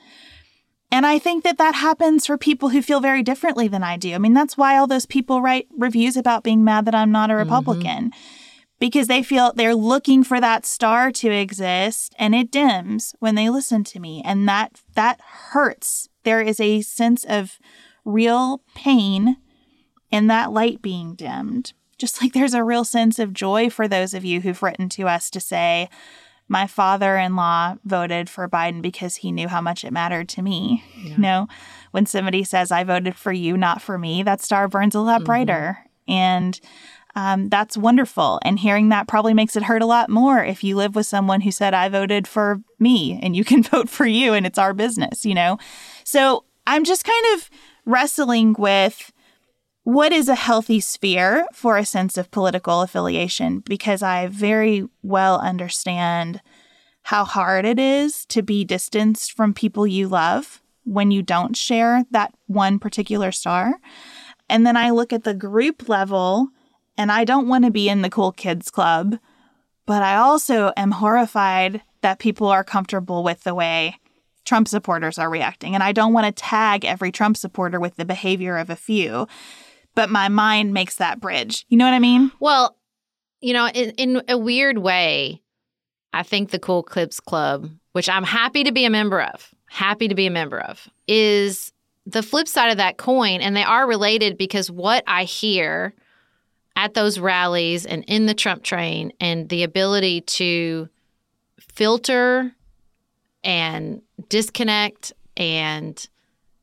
[0.93, 4.15] And I think that that happens for people who feel very differently than I do.
[4.15, 7.31] I mean, that's why all those people write reviews about being mad that I'm not
[7.31, 7.41] a mm-hmm.
[7.41, 8.11] Republican.
[8.11, 8.21] Mm-hmm.
[8.79, 13.49] Because they feel they're looking for that star to exist and it dims when they
[13.49, 17.59] listen to me and that that hurts there is a sense of
[18.05, 19.37] real pain
[20.11, 21.73] in that light being dimmed.
[21.97, 25.07] Just like there's a real sense of joy for those of you who've written to
[25.07, 25.89] us to say,
[26.53, 30.43] my father in law voted for Biden because he knew how much it mattered to
[30.43, 30.85] me.
[30.95, 31.11] Yeah.
[31.13, 31.49] You know,
[31.93, 35.21] when somebody says, I voted for you, not for me, that star burns a lot
[35.21, 35.25] mm-hmm.
[35.25, 35.79] brighter.
[36.07, 36.61] And
[37.15, 38.39] um, that's wonderful.
[38.43, 41.41] And hearing that probably makes it hurt a lot more if you live with someone
[41.41, 44.75] who said, I voted for me and you can vote for you and it's our
[44.75, 45.59] business, you know?
[46.05, 47.51] So I'm just kind of
[47.87, 49.12] wrestling with
[49.85, 55.41] what is a healthy sphere for a sense of political affiliation because I very well
[55.41, 56.41] understand
[57.05, 62.05] how hard it is to be distanced from people you love when you don't share
[62.13, 63.75] that one particular star.
[64.49, 66.49] And then I look at the group level
[66.97, 69.19] and I don't want to be in the cool kids club,
[69.87, 73.97] but I also am horrified that people are comfortable with the way
[74.45, 75.75] Trump supporters are reacting.
[75.75, 79.27] And I don't want to tag every Trump supporter with the behavior of a few,
[79.95, 81.65] but my mind makes that bridge.
[81.69, 82.33] You know what I mean?
[82.41, 82.77] Well,
[83.41, 85.43] you know, in, in a weird way,
[86.13, 90.09] I think the Cool Clips Club, which I'm happy to be a member of, happy
[90.09, 91.73] to be a member of, is
[92.07, 93.41] the flip side of that coin.
[93.41, 95.95] And they are related because what I hear
[96.77, 100.89] at those rallies and in the Trump train and the ability to
[101.61, 102.53] filter
[103.45, 106.09] and disconnect and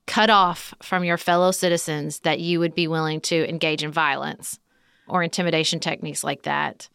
[0.09, 4.59] cut off from your fellow citizens that you would be willing to engage in violence
[5.07, 6.89] or intimidation techniques like that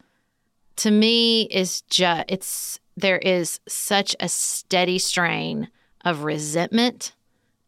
[0.75, 5.69] to me is just it's there is such a steady strain
[6.03, 7.13] of resentment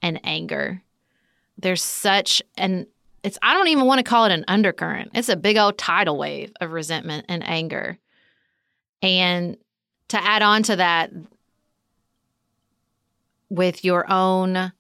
[0.02, 0.82] and anger
[1.58, 2.86] there's such an
[3.24, 5.12] it's I don't even want to call it an undercurrent.
[5.14, 7.98] It's a big old tidal wave of resentment and anger.
[9.02, 9.58] And
[10.10, 11.12] to add on to that
[13.50, 14.72] with your own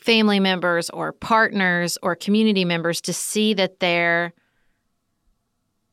[0.00, 4.32] family members or partners or community members to see that they're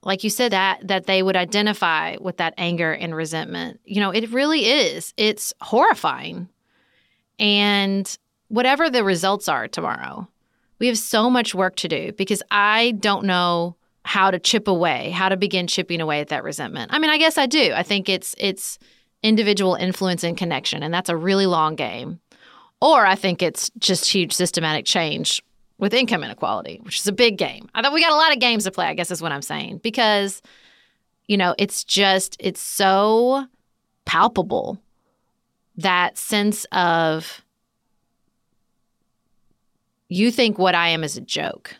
[0.03, 3.79] like you said that that they would identify with that anger and resentment.
[3.83, 5.13] You know, it really is.
[5.17, 6.47] It's horrifying.
[7.39, 10.27] And whatever the results are tomorrow,
[10.79, 15.09] we have so much work to do because I don't know how to chip away,
[15.09, 16.93] how to begin chipping away at that resentment.
[16.93, 17.73] I mean, I guess I do.
[17.75, 18.79] I think it's it's
[19.21, 22.21] individual influence and connection, and that's a really long game.
[22.81, 25.41] Or I think it's just huge systematic change
[25.77, 27.69] with income inequality, which is a big game.
[27.73, 29.41] I thought we got a lot of games to play, I guess is what I'm
[29.41, 29.79] saying.
[29.79, 30.41] Because,
[31.27, 33.45] you know, it's just it's so
[34.05, 34.79] palpable
[35.75, 37.43] that sense of
[40.09, 41.75] you think what I am is a joke.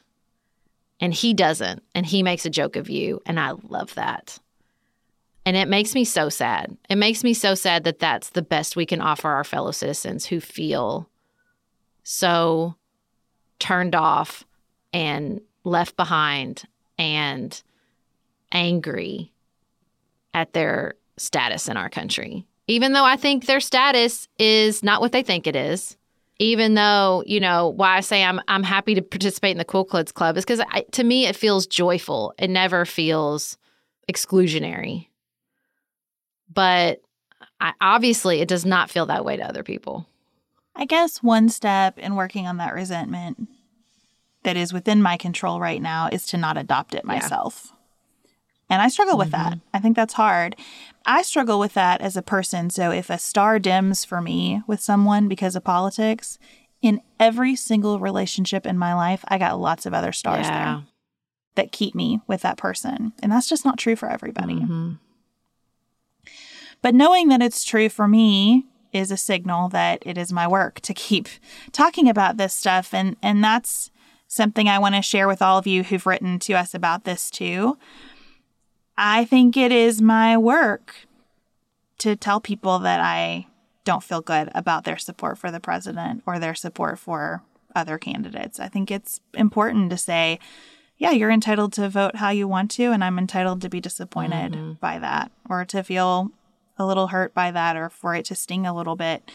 [1.00, 1.84] And he doesn't.
[1.94, 3.22] And he makes a joke of you.
[3.26, 4.40] And I love that.
[5.48, 6.76] And it makes me so sad.
[6.90, 10.26] It makes me so sad that that's the best we can offer our fellow citizens
[10.26, 11.10] who feel
[12.04, 12.76] so
[13.58, 14.44] turned off
[14.92, 16.64] and left behind
[17.00, 17.64] and
[18.52, 19.32] angry
[20.34, 22.46] at their status in our country.
[22.68, 25.96] Even though I think their status is not what they think it is
[26.40, 29.86] even though you know why I say I'm I'm happy to participate in the Cool
[29.86, 32.34] Kids Club is because to me it feels joyful.
[32.38, 33.58] It never feels
[34.12, 35.08] exclusionary.
[36.54, 37.02] But
[37.60, 40.08] I, obviously, it does not feel that way to other people.
[40.76, 43.48] I guess one step in working on that resentment
[44.44, 47.66] that is within my control right now is to not adopt it myself.
[47.66, 47.74] Yeah.
[48.70, 49.50] And I struggle with mm-hmm.
[49.50, 49.60] that.
[49.74, 50.56] I think that's hard.
[51.06, 52.70] I struggle with that as a person.
[52.70, 56.38] So if a star dims for me with someone because of politics,
[56.82, 60.76] in every single relationship in my life, I got lots of other stars yeah.
[60.76, 60.84] there
[61.56, 63.14] that keep me with that person.
[63.24, 64.56] And that's just not true for everybody.
[64.56, 64.92] Mm-hmm.
[66.82, 70.80] But knowing that it's true for me is a signal that it is my work
[70.82, 71.28] to keep
[71.72, 73.92] talking about this stuff and and that's
[74.28, 77.30] something I want to share with all of you who've written to us about this
[77.30, 77.78] too.
[78.98, 81.08] I think it is my work
[82.00, 83.48] to tell people that I
[83.86, 87.42] don't feel good about their support for the president or their support for
[87.74, 88.60] other candidates.
[88.60, 90.40] I think it's important to say,
[90.98, 94.54] yeah, you're entitled to vote how you want to, and I'm entitled to be disappointed
[94.54, 94.74] mm-hmm.
[94.74, 96.32] by that or to feel
[96.78, 99.30] a little hurt by that or for it to sting a little bit.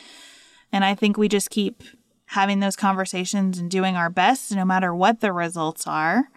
[0.72, 1.82] And I think we just keep
[2.26, 6.28] having those conversations and doing our best no matter what the results are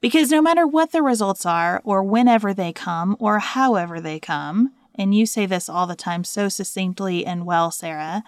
[0.00, 4.72] because no matter what the results are, or whenever they come, or however they come,
[4.94, 8.22] and you say this all the time so succinctly and well, Sarah,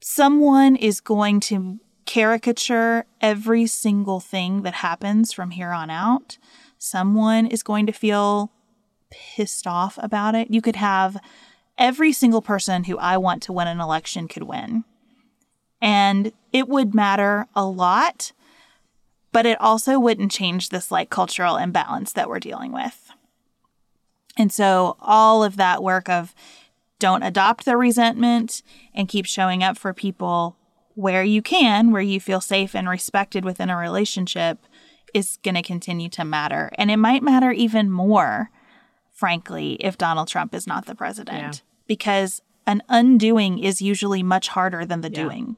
[0.00, 6.38] someone is going to caricature every single thing that happens from here on out.
[6.78, 8.52] Someone is going to feel
[9.10, 10.50] pissed off about it.
[10.50, 11.16] You could have
[11.78, 14.84] every single person who I want to win an election could win.
[15.80, 18.32] And it would matter a lot
[19.36, 23.10] but it also wouldn't change this like cultural imbalance that we're dealing with.
[24.38, 26.34] And so all of that work of
[26.98, 28.62] don't adopt the resentment
[28.94, 30.56] and keep showing up for people
[30.94, 34.58] where you can, where you feel safe and respected within a relationship
[35.12, 36.70] is going to continue to matter.
[36.76, 38.48] And it might matter even more,
[39.16, 41.52] frankly, if Donald Trump is not the president, yeah.
[41.86, 45.22] because an undoing is usually much harder than the yeah.
[45.22, 45.56] doing.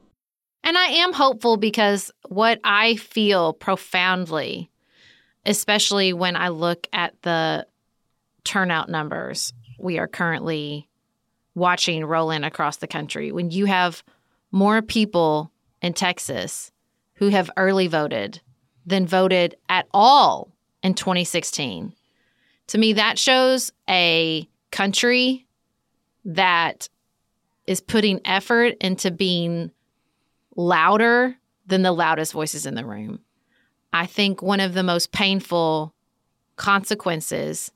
[0.63, 4.71] And I am hopeful because what I feel profoundly,
[5.45, 7.67] especially when I look at the
[8.43, 10.87] turnout numbers we are currently
[11.55, 14.03] watching roll in across the country, when you have
[14.51, 15.51] more people
[15.81, 16.71] in Texas
[17.15, 18.41] who have early voted
[18.85, 20.51] than voted at all
[20.83, 21.93] in 2016.
[22.69, 25.47] To me, that shows a country
[26.25, 26.87] that
[27.65, 29.71] is putting effort into being
[30.55, 33.21] louder than the loudest voices in the room.
[33.91, 35.95] I think one of the most painful
[36.57, 37.71] consequences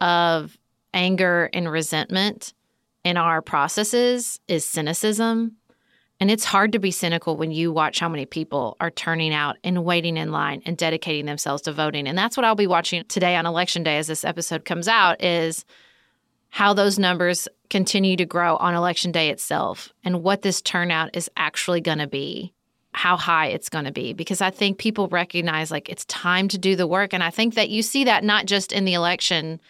[0.00, 0.58] of
[0.92, 2.54] anger and resentment
[3.04, 5.56] in our processes is cynicism.
[6.24, 9.58] And it's hard to be cynical when you watch how many people are turning out
[9.62, 12.08] and waiting in line and dedicating themselves to voting.
[12.08, 15.22] And that's what I'll be watching today on election day as this episode comes out
[15.22, 15.66] is
[16.48, 21.30] how those numbers continue to grow on election day itself and what this turnout is
[21.36, 22.54] actually going to be
[22.92, 26.56] how high it's going to be because I think people recognize like it's time to
[26.56, 27.12] do the work.
[27.12, 29.60] And I think that you see that not just in the election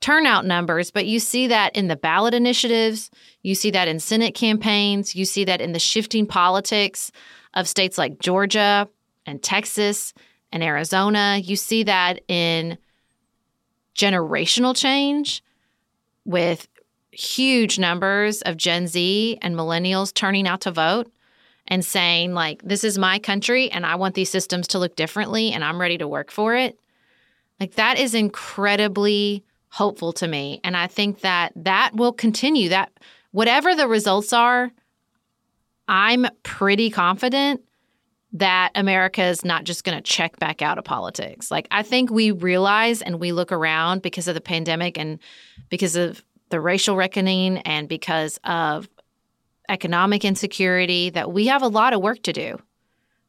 [0.00, 3.10] turnout numbers, but you see that in the ballot initiatives,
[3.42, 7.10] you see that in Senate campaigns, you see that in the shifting politics
[7.54, 8.88] of states like Georgia
[9.26, 10.12] and Texas
[10.52, 11.40] and Arizona.
[11.42, 12.78] You see that in
[13.94, 15.42] generational change
[16.24, 16.68] with
[17.10, 21.10] huge numbers of Gen Z and millennials turning out to vote
[21.66, 25.52] and saying, like, this is my country and I want these systems to look differently
[25.52, 26.78] and I'm ready to work for it.
[27.60, 30.60] Like, that is incredibly hopeful to me.
[30.62, 32.68] And I think that that will continue.
[32.68, 32.92] That
[33.32, 34.70] whatever the results are,
[35.88, 37.60] I'm pretty confident
[38.34, 41.50] that America is not just going to check back out of politics.
[41.50, 45.18] Like, I think we realize and we look around because of the pandemic and
[45.70, 48.88] because of the racial reckoning and because of
[49.68, 52.60] economic insecurity that we have a lot of work to do.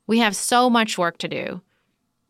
[0.06, 1.62] We have so much work to do,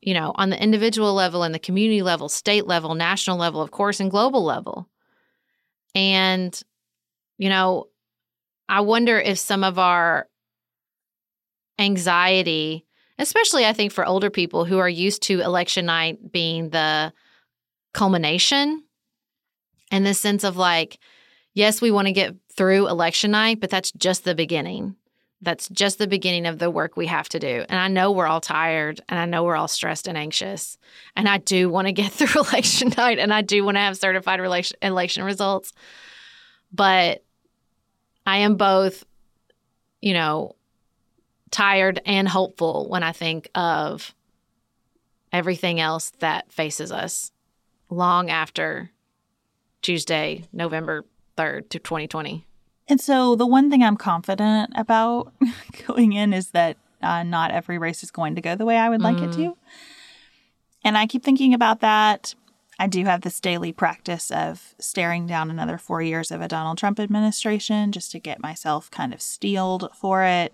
[0.05, 3.71] you know, on the individual level and the community level, state level, national level, of
[3.71, 4.87] course, and global level.
[5.95, 6.57] And,
[7.39, 7.87] you know,
[8.69, 10.27] I wonder if some of our
[11.79, 12.85] anxiety,
[13.17, 17.11] especially I think for older people who are used to election night being the
[17.95, 18.83] culmination
[19.89, 20.99] and this sense of like,
[21.55, 24.97] yes, we want to get through election night, but that's just the beginning.
[25.41, 27.65] That's just the beginning of the work we have to do.
[27.69, 30.77] And I know we're all tired and I know we're all stressed and anxious.
[31.15, 33.97] And I do want to get through election night and I do want to have
[33.97, 35.73] certified election, election results.
[36.71, 37.23] But
[38.25, 39.03] I am both,
[40.01, 40.55] you know,
[41.51, 44.13] tired and hopeful when I think of
[45.31, 47.31] everything else that faces us
[47.89, 48.91] long after
[49.81, 51.05] Tuesday, November
[51.37, 52.45] 3rd to 2020.
[52.87, 55.33] And so the one thing I'm confident about
[55.87, 58.89] going in is that uh, not every race is going to go the way I
[58.89, 59.29] would like mm.
[59.29, 59.57] it to.
[60.83, 62.35] And I keep thinking about that.
[62.77, 66.77] I do have this daily practice of staring down another four years of a Donald
[66.77, 70.53] Trump administration just to get myself kind of steeled for it.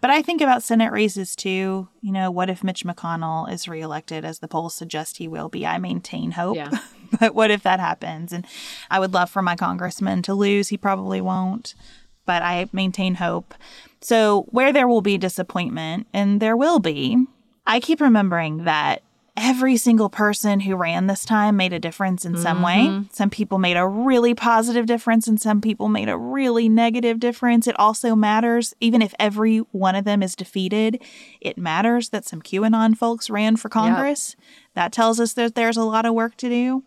[0.00, 1.88] But I think about Senate races too.
[2.00, 5.66] You know, what if Mitch McConnell is reelected as the polls suggest he will be?
[5.66, 6.56] I maintain hope.
[6.56, 6.70] Yeah.
[7.20, 8.32] but what if that happens?
[8.32, 8.46] And
[8.90, 10.68] I would love for my congressman to lose.
[10.68, 11.74] He probably won't,
[12.24, 13.54] but I maintain hope.
[14.00, 17.26] So, where there will be disappointment, and there will be,
[17.66, 19.02] I keep remembering that
[19.36, 23.00] every single person who ran this time made a difference in some mm-hmm.
[23.00, 23.08] way.
[23.12, 27.66] Some people made a really positive difference and some people made a really negative difference.
[27.66, 31.02] It also matters, even if every one of them is defeated,
[31.40, 34.36] it matters that some QAnon folks ran for Congress.
[34.38, 34.46] Yep.
[34.74, 36.84] That tells us that there's a lot of work to do.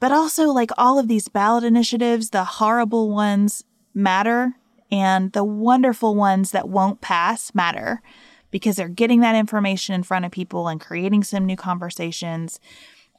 [0.00, 3.64] But also, like all of these ballot initiatives, the horrible ones
[3.94, 4.54] matter
[4.90, 8.02] and the wonderful ones that won't pass matter
[8.50, 12.60] because they're getting that information in front of people and creating some new conversations.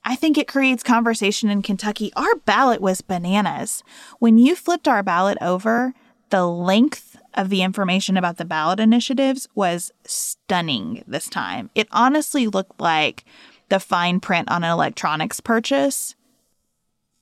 [0.04, 2.12] I think it creates conversation in Kentucky.
[2.16, 3.84] Our ballot was bananas.
[4.20, 5.94] When you flipped our ballot over,
[6.30, 11.70] the length of the information about the ballot initiatives was stunning this time.
[11.76, 13.26] It honestly looked like
[13.70, 16.16] the fine print on an electronics purchase.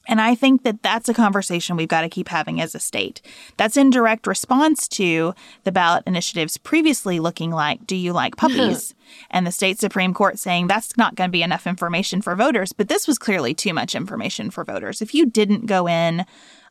[0.10, 3.22] And I think that that's a conversation we've got to keep having as a state.
[3.57, 5.36] That's in direct response to
[5.66, 8.57] the ballot initiatives previously looking like, do you like mm-hmm.
[8.57, 8.95] puppies?
[9.30, 12.74] and the state Supreme Court saying that's not going to be enough information for voters.
[12.74, 15.01] But this was clearly too much information for voters.
[15.01, 16.26] If you didn't go in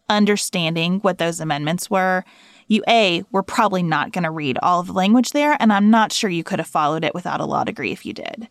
[0.09, 2.25] understanding what those amendments were,
[2.67, 5.57] you A, were probably not going to read all of the language there.
[5.61, 8.13] And I'm not sure you could have followed it without a law degree if you
[8.13, 8.49] did.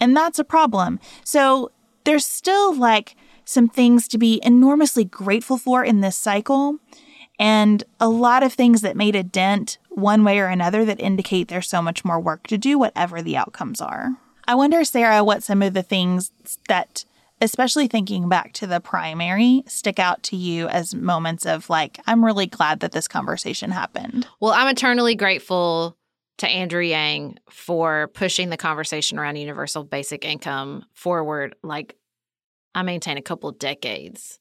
[0.00, 1.00] And that's a problem.
[1.22, 1.70] So
[2.04, 3.14] there's still like,
[3.44, 6.78] some things to be enormously grateful for in this cycle,
[7.38, 11.48] and a lot of things that made a dent one way or another that indicate
[11.48, 14.10] there's so much more work to do, whatever the outcomes are.
[14.46, 16.30] I wonder, Sarah, what some of the things
[16.68, 17.04] that,
[17.40, 22.24] especially thinking back to the primary, stick out to you as moments of like, I'm
[22.24, 24.26] really glad that this conversation happened.
[24.40, 25.96] Well, I'm eternally grateful
[26.38, 31.54] to Andrew Yang for pushing the conversation around universal basic income forward.
[31.62, 31.96] Like,
[32.74, 34.38] I maintain a couple of decades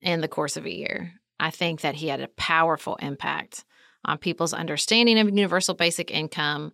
[0.00, 1.14] in the course of a year.
[1.38, 3.64] I think that he had a powerful impact
[4.04, 6.72] on people's understanding of universal basic income.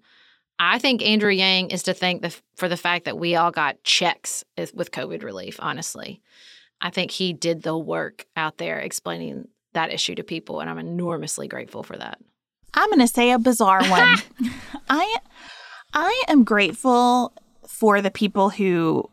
[0.59, 3.83] I think Andrew Yang is to thank the, for the fact that we all got
[3.85, 6.23] checks with COVID relief, honestly.
[6.81, 10.79] I think he did the work out there explaining that issue to people, and I'm
[10.79, 12.19] enormously grateful for that.
[12.75, 14.19] I'm going to say a bizarre one.
[14.89, 15.17] I
[15.93, 17.33] I am grateful
[17.67, 19.09] for the people who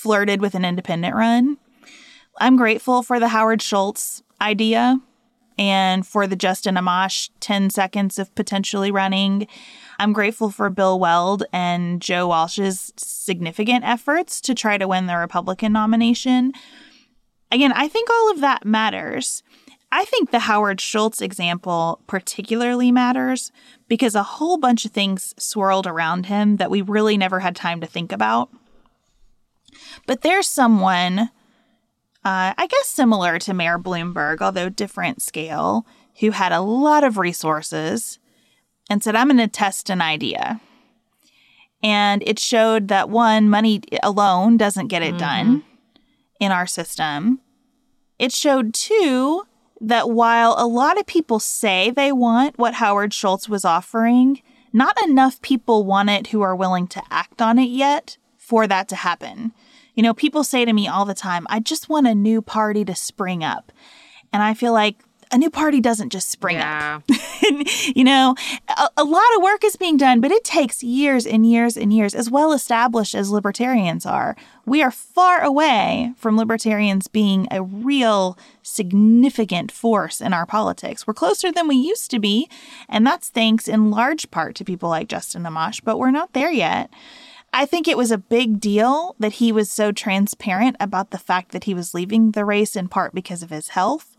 [0.00, 1.58] flirted with an independent run.
[2.38, 4.98] I'm grateful for the Howard Schultz idea
[5.58, 9.46] and for the Justin Amash 10 seconds of potentially running.
[9.98, 15.18] I'm grateful for Bill Weld and Joe Walsh's significant efforts to try to win the
[15.18, 16.54] Republican nomination.
[17.52, 19.42] Again, I think all of that matters.
[19.92, 23.52] I think the Howard Schultz example particularly matters
[23.86, 27.82] because a whole bunch of things swirled around him that we really never had time
[27.82, 28.48] to think about.
[30.06, 35.86] But there's someone, uh, I guess similar to Mayor Bloomberg, although different scale,
[36.20, 38.18] who had a lot of resources
[38.88, 40.60] and said, I'm going to test an idea.
[41.82, 45.18] And it showed that one, money alone doesn't get it mm-hmm.
[45.18, 45.64] done
[46.38, 47.40] in our system.
[48.18, 49.44] It showed two,
[49.80, 54.42] that while a lot of people say they want what Howard Schultz was offering,
[54.72, 58.18] not enough people want it who are willing to act on it yet
[58.50, 59.52] for that to happen.
[59.94, 62.84] You know, people say to me all the time, I just want a new party
[62.84, 63.70] to spring up.
[64.32, 64.96] And I feel like
[65.30, 66.98] a new party doesn't just spring yeah.
[67.08, 67.16] up.
[67.94, 68.34] you know,
[68.68, 71.92] a, a, lot of work is being done, but it takes years and years and
[71.92, 74.34] years, as well established as libertarians are.
[74.66, 81.06] We are far away from libertarians being a real significant force in our politics.
[81.06, 82.48] We're closer than we used to be,
[82.88, 86.50] and that's thanks in large part to people like Justin Amash, but we're not there
[86.50, 86.90] yet.
[87.52, 91.52] I think it was a big deal that he was so transparent about the fact
[91.52, 94.16] that he was leaving the race in part because of his health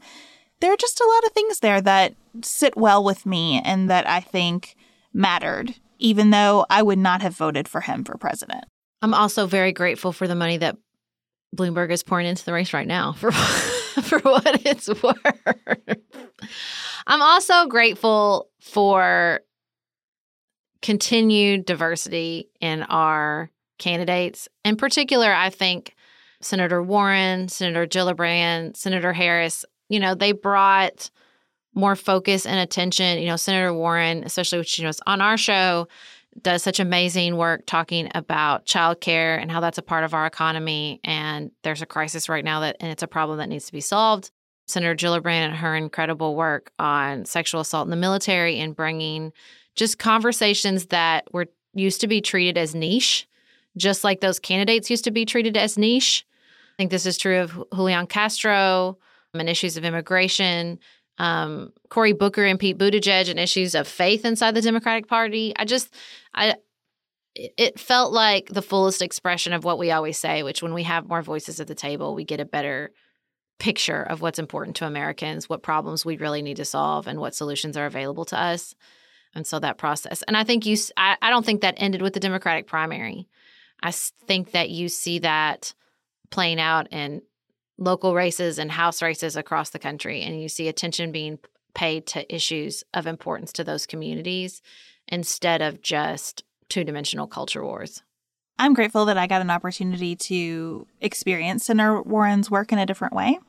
[0.62, 4.08] there are just a lot of things there that sit well with me and that
[4.08, 4.76] I think
[5.14, 8.66] mattered, even though I would not have voted for him for president.
[9.02, 10.78] I'm also very grateful for the money that
[11.56, 13.32] Bloomberg is pouring into the race right now for
[14.04, 15.98] for what it's worth.
[17.08, 19.42] I'm also grateful for
[20.82, 24.48] continued diversity in our candidates.
[24.64, 25.96] In particular, I think
[26.42, 31.12] Senator Warren, Senator Gillibrand, Senator Harris you know, they brought
[31.76, 33.20] more focus and attention.
[33.20, 35.90] You know, Senator Warren, especially which you know on our show,
[36.42, 41.02] does such amazing work talking about childcare and how that's a part of our economy.
[41.04, 43.82] And there's a crisis right now that and it's a problem that needs to be
[43.82, 44.32] solved.
[44.66, 49.34] Senator Gillibrand and her incredible work on sexual assault in the military and bringing
[49.76, 53.28] just conversations that were used to be treated as niche,
[53.78, 56.26] just like those candidates used to be treated as niche.
[56.74, 58.98] I think this is true of Julian Castro,
[59.34, 60.80] and issues of immigration,
[61.18, 65.54] um, Cory Booker and Pete Buttigieg and issues of faith inside the Democratic Party.
[65.56, 65.94] I just,
[66.34, 66.56] I,
[67.36, 71.08] it felt like the fullest expression of what we always say, which when we have
[71.08, 72.92] more voices at the table, we get a better
[73.60, 77.36] picture of what's important to Americans, what problems we really need to solve, and what
[77.36, 78.76] solutions are available to us.
[79.34, 80.24] And so that process.
[80.24, 83.28] And I think you, I, I don't think that ended with the Democratic primary.
[83.82, 85.74] I think that you see that
[86.30, 87.22] playing out in
[87.78, 91.40] local races and house races across the country, and you see attention being
[91.74, 94.62] paid to issues of importance to those communities
[95.08, 98.04] instead of just two dimensional culture wars.
[98.60, 103.14] I'm grateful that I got an opportunity to experience Senator Warren's work in a different
[103.14, 103.40] way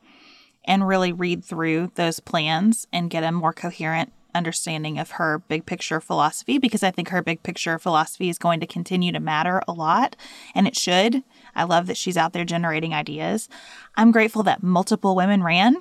[0.65, 5.67] and really read through those plans and get a more coherent understanding of her big
[5.67, 9.63] picture philosophy because I think her big picture philosophy is going to continue to matter
[9.67, 10.17] a lot
[10.55, 11.23] and it should.
[11.55, 13.49] I love that she's out there generating ideas.
[13.97, 15.77] I'm grateful that multiple women ran.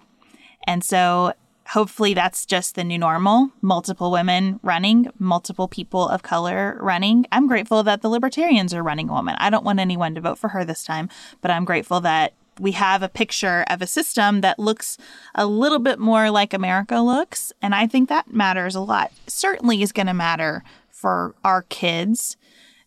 [0.67, 1.33] And so
[1.69, 7.25] hopefully that's just the new normal multiple women running, multiple people of color running.
[7.31, 9.35] I'm grateful that the libertarians are running a woman.
[9.39, 12.71] I don't want anyone to vote for her this time, but I'm grateful that we
[12.73, 14.97] have a picture of a system that looks
[15.35, 17.53] a little bit more like America looks.
[17.61, 19.11] And I think that matters a lot.
[19.27, 22.37] Certainly is going to matter for our kids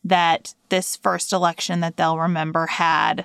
[0.05, 3.25] that this first election that they'll remember had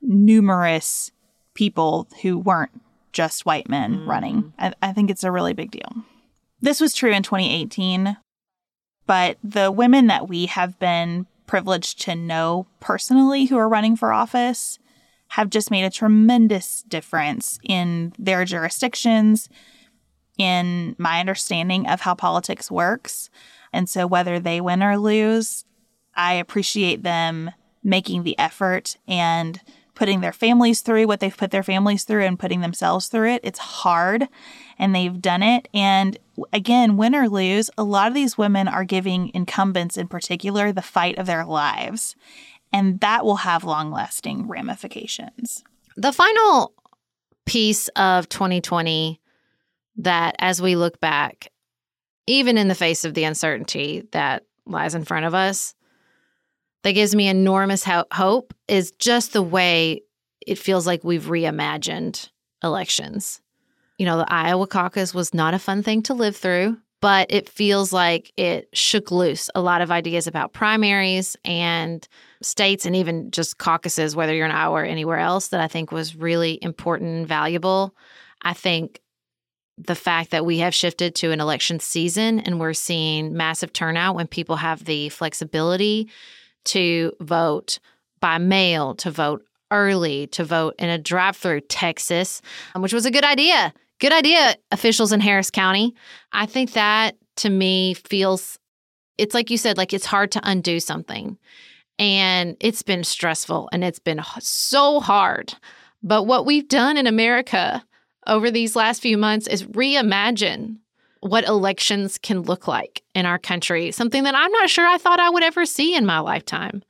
[0.00, 1.10] numerous
[1.54, 2.80] people who weren't
[3.12, 4.06] just white men mm.
[4.06, 4.52] running.
[4.58, 5.92] I, I think it's a really big deal.
[6.60, 8.16] This was true in 2018,
[9.06, 14.12] but the women that we have been privileged to know personally who are running for
[14.12, 14.78] office
[15.32, 19.48] have just made a tremendous difference in their jurisdictions,
[20.36, 23.30] in my understanding of how politics works.
[23.72, 25.64] And so, whether they win or lose,
[26.14, 27.50] I appreciate them
[27.82, 29.58] making the effort and
[29.94, 33.40] putting their families through what they've put their families through and putting themselves through it.
[33.42, 34.28] It's hard
[34.78, 35.66] and they've done it.
[35.72, 36.18] And
[36.52, 40.82] again, win or lose, a lot of these women are giving incumbents in particular the
[40.82, 42.16] fight of their lives
[42.72, 45.62] and that will have long lasting ramifications.
[45.96, 46.72] The final
[47.44, 49.20] piece of 2020
[49.96, 51.48] that, as we look back,
[52.26, 55.74] even in the face of the uncertainty that lies in front of us,
[56.82, 60.02] that gives me enormous ho- hope is just the way
[60.46, 62.30] it feels like we've reimagined
[62.62, 63.40] elections.
[63.98, 67.48] You know, the Iowa caucus was not a fun thing to live through, but it
[67.48, 72.06] feels like it shook loose a lot of ideas about primaries and
[72.42, 75.90] states and even just caucuses, whether you're in Iowa or anywhere else, that I think
[75.90, 77.92] was really important and valuable.
[78.42, 79.00] I think
[79.76, 84.14] the fact that we have shifted to an election season and we're seeing massive turnout
[84.14, 86.08] when people have the flexibility
[86.66, 87.80] to vote
[88.20, 92.42] by mail, to vote early, to vote in a drive through Texas,
[92.76, 93.74] um, which was a good idea.
[94.02, 95.94] Good idea, officials in Harris County.
[96.32, 98.58] I think that to me feels,
[99.16, 101.38] it's like you said, like it's hard to undo something.
[102.00, 105.54] And it's been stressful and it's been so hard.
[106.02, 107.84] But what we've done in America
[108.26, 110.78] over these last few months is reimagine
[111.20, 115.20] what elections can look like in our country, something that I'm not sure I thought
[115.20, 116.82] I would ever see in my lifetime.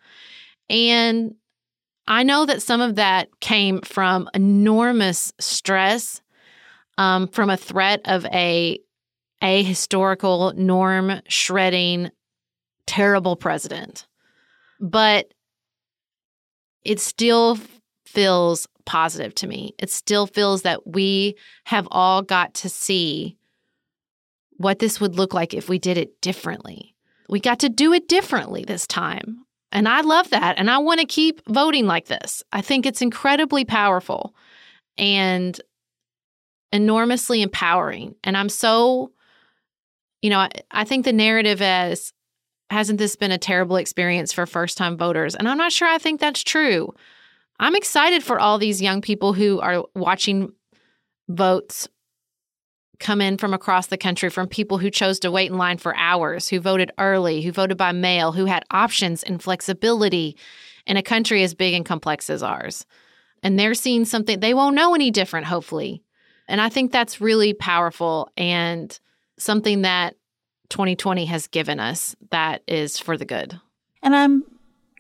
[0.70, 1.34] And
[2.08, 6.21] I know that some of that came from enormous stress,
[7.02, 8.78] um, from a threat of a
[9.42, 12.12] a historical norm shredding
[12.86, 14.06] terrible president.
[14.80, 15.34] But
[16.84, 17.58] it still
[18.06, 19.74] feels positive to me.
[19.78, 21.34] It still feels that we
[21.64, 23.36] have all got to see
[24.58, 26.94] what this would look like if we did it differently.
[27.28, 29.44] We got to do it differently this time.
[29.72, 30.56] And I love that.
[30.56, 32.44] And I want to keep voting like this.
[32.52, 34.36] I think it's incredibly powerful
[34.96, 35.60] and
[36.72, 38.14] enormously empowering.
[38.24, 39.12] And I'm so,
[40.20, 42.12] you know, I, I think the narrative as
[42.72, 45.34] hasn't this been a terrible experience for first time voters?
[45.34, 46.94] And I'm not sure I think that's true.
[47.60, 50.52] I'm excited for all these young people who are watching
[51.28, 51.88] votes
[52.98, 55.94] come in from across the country from people who chose to wait in line for
[55.96, 60.36] hours, who voted early, who voted by mail, who had options and flexibility
[60.86, 62.86] in a country as big and complex as ours.
[63.42, 66.02] And they're seeing something they won't know any different, hopefully.
[66.48, 68.98] And I think that's really powerful and
[69.38, 70.14] something that
[70.70, 73.60] 2020 has given us that is for the good.
[74.02, 74.44] And I'm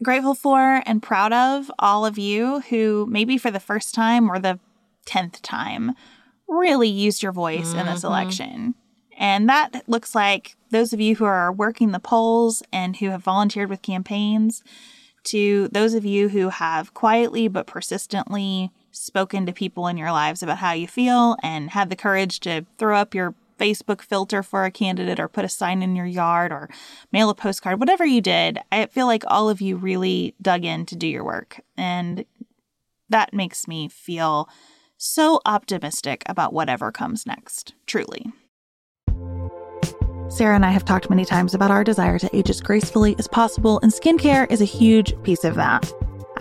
[0.02, 4.38] grateful for and proud of all of you who, maybe for the first time or
[4.38, 4.58] the
[5.06, 5.92] 10th time,
[6.48, 7.80] really used your voice mm-hmm.
[7.80, 8.08] in this mm-hmm.
[8.08, 8.74] election.
[9.18, 13.22] And that looks like those of you who are working the polls and who have
[13.22, 14.62] volunteered with campaigns,
[15.24, 20.42] to those of you who have quietly but persistently spoken to people in your lives
[20.42, 24.64] about how you feel and had the courage to throw up your Facebook filter for
[24.64, 26.68] a candidate or put a sign in your yard or
[27.12, 30.86] mail a postcard, whatever you did, I feel like all of you really dug in
[30.86, 31.60] to do your work.
[31.76, 32.24] And
[33.08, 34.48] that makes me feel
[34.96, 38.26] so optimistic about whatever comes next, truly.
[40.28, 43.28] Sarah and I have talked many times about our desire to age as gracefully as
[43.28, 45.92] possible, and skincare is a huge piece of that.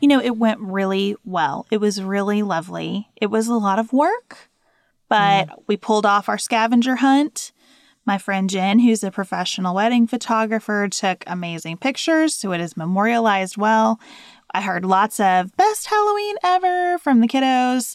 [0.00, 1.66] You know, it went really well.
[1.70, 3.08] It was really lovely.
[3.16, 4.50] It was a lot of work,
[5.08, 5.62] but mm.
[5.66, 7.52] we pulled off our scavenger hunt.
[8.06, 13.56] My friend Jen, who's a professional wedding photographer, took amazing pictures, so it is memorialized
[13.56, 14.00] well.
[14.52, 17.94] I heard lots of best Halloween ever from the kiddos.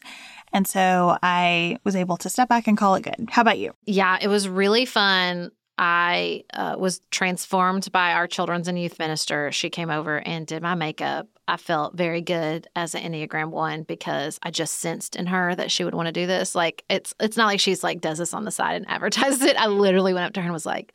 [0.53, 3.27] And so I was able to step back and call it good.
[3.29, 3.73] How about you?
[3.85, 5.51] Yeah, it was really fun.
[5.77, 9.51] I uh, was transformed by our children's and youth minister.
[9.51, 11.27] She came over and did my makeup.
[11.47, 15.69] I felt very good as an Enneagram one because I just sensed in her that
[15.71, 16.55] she would want to do this.
[16.55, 19.57] Like it's it's not like she's like does this on the side and advertises it.
[19.57, 20.93] I literally went up to her and was like,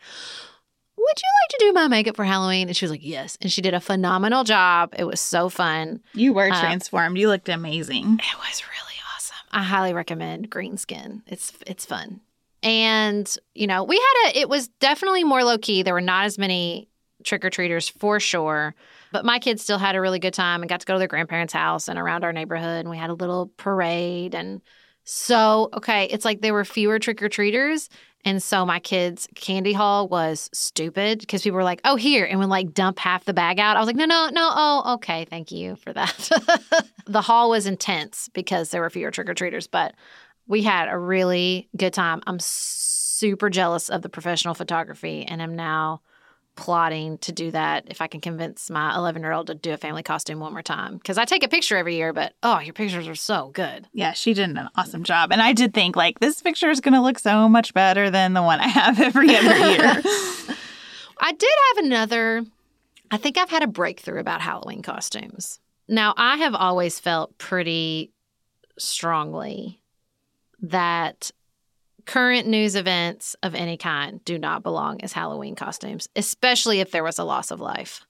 [0.97, 3.53] "Would you like to do my makeup for Halloween?" And she was like, "Yes." And
[3.53, 4.95] she did a phenomenal job.
[4.99, 6.01] It was so fun.
[6.15, 7.19] You were uh, transformed.
[7.19, 8.15] you looked amazing.
[8.15, 9.37] It was really awesome.
[9.53, 11.23] I highly recommend Green Skin.
[11.27, 12.23] It's it's fun.
[12.63, 15.83] And, you know, we had a, it was definitely more low key.
[15.83, 16.89] There were not as many
[17.25, 18.75] trick or treaters for sure.
[19.13, 21.09] But my kids still had a really good time and got to go to their
[21.09, 22.81] grandparents' house and around our neighborhood.
[22.81, 24.35] And we had a little parade.
[24.35, 24.61] And
[25.05, 27.89] so, okay, it's like there were fewer trick or treaters.
[28.25, 32.39] And so my kids' candy haul was stupid because people were like, oh, here, and
[32.39, 33.77] would like dump half the bag out.
[33.77, 34.51] I was like, no, no, no.
[34.53, 35.25] Oh, okay.
[35.25, 36.31] Thank you for that.
[37.07, 39.95] the haul was intense because there were fewer trick or treaters, but
[40.51, 42.21] we had a really good time.
[42.27, 46.03] I'm super jealous of the professional photography and am now
[46.57, 49.77] plotting to do that if I can convince my 11 year old to do a
[49.77, 50.99] family costume one more time.
[50.99, 53.87] Because I take a picture every year, but oh, your pictures are so good.
[53.93, 55.31] Yeah, she did an awesome job.
[55.31, 58.33] And I did think, like, this picture is going to look so much better than
[58.33, 60.03] the one I have every other year.
[61.21, 62.45] I did have another,
[63.13, 65.61] I think I've had a breakthrough about Halloween costumes.
[65.87, 68.11] Now, I have always felt pretty
[68.79, 69.80] strongly
[70.63, 71.31] that
[72.07, 77.05] current news events of any kind do not belong as Halloween costumes, especially if there
[77.05, 78.05] was a loss of life.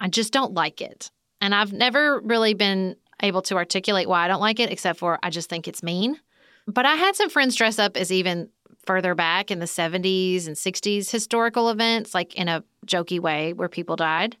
[0.00, 1.10] I just don't like it.
[1.40, 5.18] And I've never really been able to articulate why I don't like it, except for
[5.22, 6.18] I just think it's mean.
[6.66, 8.48] But I had some friends dress up as even
[8.86, 13.68] further back in the 70s and 60s historical events, like in a jokey way where
[13.68, 14.36] people died.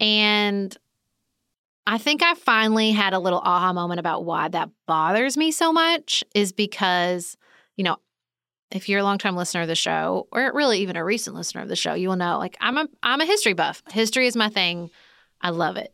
[0.00, 0.76] And
[1.86, 5.72] I think I finally had a little aha moment about why that bothers me so
[5.72, 7.36] much is because,
[7.76, 7.96] you know,
[8.70, 11.68] if you're a longtime listener of the show, or really even a recent listener of
[11.68, 13.82] the show, you will know like I'm a I'm a history buff.
[13.90, 14.90] History is my thing.
[15.40, 15.92] I love it.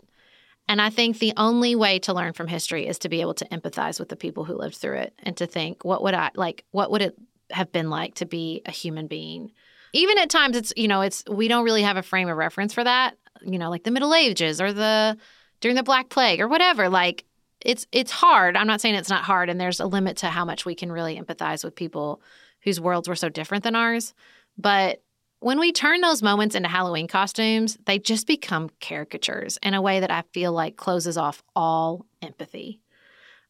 [0.69, 3.47] And I think the only way to learn from history is to be able to
[3.47, 6.65] empathize with the people who lived through it and to think, what would I like,
[6.71, 7.17] what would it
[7.51, 9.53] have been like to be a human being?
[9.95, 12.75] Even at times it's, you know, it's we don't really have a frame of reference
[12.75, 15.17] for that, you know, like the Middle Ages or the
[15.61, 16.89] during the Black Plague or whatever.
[16.89, 17.25] Like
[17.61, 18.57] it's it's hard.
[18.57, 20.93] I'm not saying it's not hard, and there's a limit to how much we can
[20.93, 22.21] really empathize with people
[22.63, 24.15] whose worlds were so different than ours.
[24.57, 25.03] But
[25.41, 30.01] when we turn those moments into Halloween costumes, they just become caricatures in a way
[30.01, 32.81] that I feel like closes off all empathy.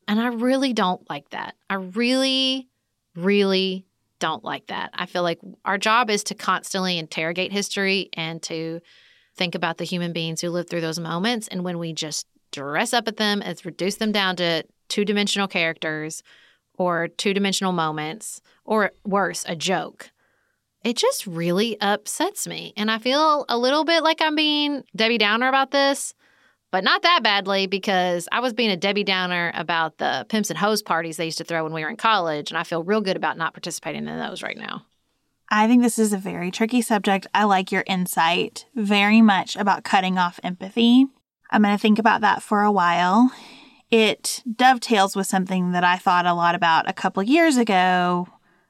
[0.06, 1.54] And I really don't like that.
[1.70, 2.68] I really,
[3.14, 3.86] really
[4.18, 4.90] don't like that.
[4.94, 8.80] I feel like our job is to constantly interrogate history and to
[9.39, 11.49] think about the human beings who lived through those moments.
[11.49, 15.49] And when we just dress up at them and reduce them down to two dimensional
[15.49, 16.22] characters
[16.74, 20.11] or two dimensional moments, or worse, a joke,
[20.84, 22.72] it just really upsets me.
[22.76, 26.14] And I feel a little bit like I'm being Debbie Downer about this,
[26.70, 30.59] but not that badly because I was being a Debbie Downer about the pimps and
[30.59, 32.51] hose parties they used to throw when we were in college.
[32.51, 34.84] And I feel real good about not participating in those right now.
[35.51, 37.26] I think this is a very tricky subject.
[37.32, 41.07] I like your insight very much about cutting off empathy.
[41.51, 43.32] I'm going to think about that for a while.
[43.90, 48.28] It dovetails with something that I thought a lot about a couple years ago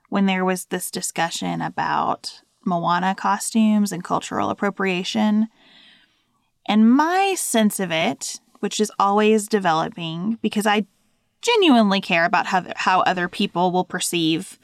[0.09, 5.49] when there was this discussion about Moana costumes and cultural appropriation.
[6.67, 10.87] And my sense of it, which is always developing because I
[11.43, 14.59] genuinely care about how, how other people will perceive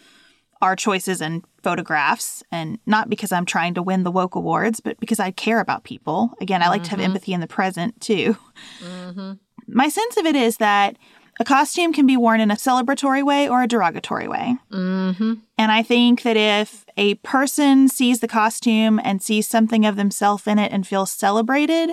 [0.65, 4.99] our choices and photographs, and not because I'm trying to win the woke awards, but
[4.99, 6.33] because I care about people.
[6.41, 6.85] Again, I like mm-hmm.
[6.85, 7.11] to have mm-hmm.
[7.11, 8.37] empathy in the present too.
[8.83, 9.33] Mm-hmm.
[9.69, 10.97] My sense of it is that
[11.41, 14.57] a costume can be worn in a celebratory way or a derogatory way.
[14.71, 15.35] Mm-hmm.
[15.59, 20.47] And I think that if a person sees the costume and sees something of themselves
[20.47, 21.91] in it and feels celebrated,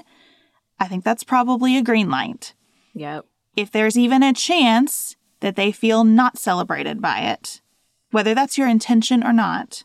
[0.79, 2.53] I think that's probably a green light.
[2.93, 3.25] Yep.
[3.55, 7.60] If there's even a chance that they feel not celebrated by it,
[8.11, 9.83] whether that's your intention or not,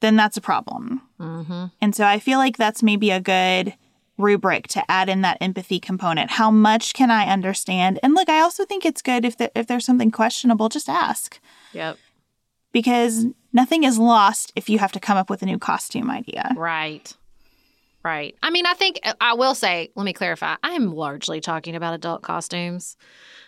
[0.00, 1.02] then that's a problem.
[1.18, 1.66] Mm-hmm.
[1.80, 3.74] And so I feel like that's maybe a good
[4.18, 6.32] rubric to add in that empathy component.
[6.32, 7.98] How much can I understand?
[8.02, 11.40] And look, I also think it's good if if there's something questionable, just ask.
[11.72, 11.98] Yep.
[12.72, 16.52] Because nothing is lost if you have to come up with a new costume idea.
[16.56, 17.14] Right.
[18.04, 18.34] Right.
[18.42, 20.56] I mean, I think uh, I will say, let me clarify.
[20.62, 22.96] I am largely talking about adult costumes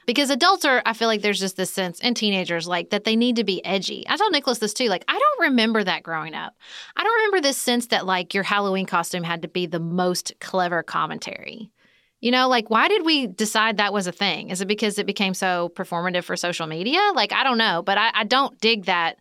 [0.07, 3.16] because adults are, I feel like there's just this sense, in teenagers, like that they
[3.16, 4.05] need to be edgy.
[4.09, 4.88] I told Nicholas this too.
[4.88, 6.55] Like, I don't remember that growing up.
[6.96, 10.32] I don't remember this sense that like your Halloween costume had to be the most
[10.40, 11.72] clever commentary.
[12.20, 14.50] You know, like, why did we decide that was a thing?
[14.50, 17.00] Is it because it became so performative for social media?
[17.14, 19.18] Like, I don't know, but I, I don't dig that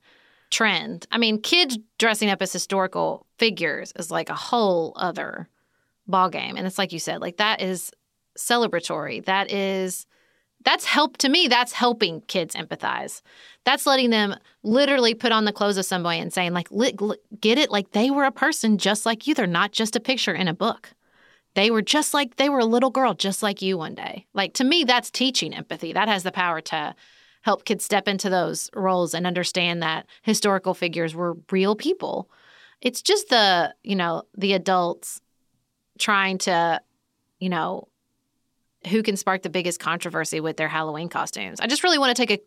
[0.53, 1.07] trend.
[1.11, 5.49] I mean, kids dressing up as historical figures is like a whole other
[6.07, 6.55] ball game.
[6.55, 7.91] And it's like you said, like, that is
[8.37, 9.23] celebratory.
[9.25, 10.05] That is
[10.63, 11.47] that's help to me.
[11.47, 13.21] That's helping kids empathize.
[13.65, 16.69] That's letting them literally put on the clothes of somebody and saying like
[17.41, 17.69] get it?
[17.69, 19.35] Like they were a person just like you.
[19.35, 20.93] They're not just a picture in a book.
[21.55, 24.25] They were just like they were a little girl just like you one day.
[24.33, 25.93] Like to me that's teaching empathy.
[25.93, 26.95] That has the power to
[27.43, 32.29] help kids step into those roles and understand that historical figures were real people
[32.81, 35.21] it's just the you know the adults
[35.97, 36.79] trying to
[37.39, 37.87] you know
[38.89, 41.59] who can spark the biggest controversy with their Halloween costumes.
[41.59, 42.43] I just really want to take a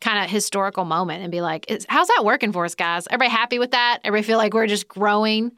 [0.00, 3.06] kind of historical moment and be like, how's that working for us, guys?
[3.08, 4.00] Everybody happy with that?
[4.02, 5.52] Everybody feel like we're just growing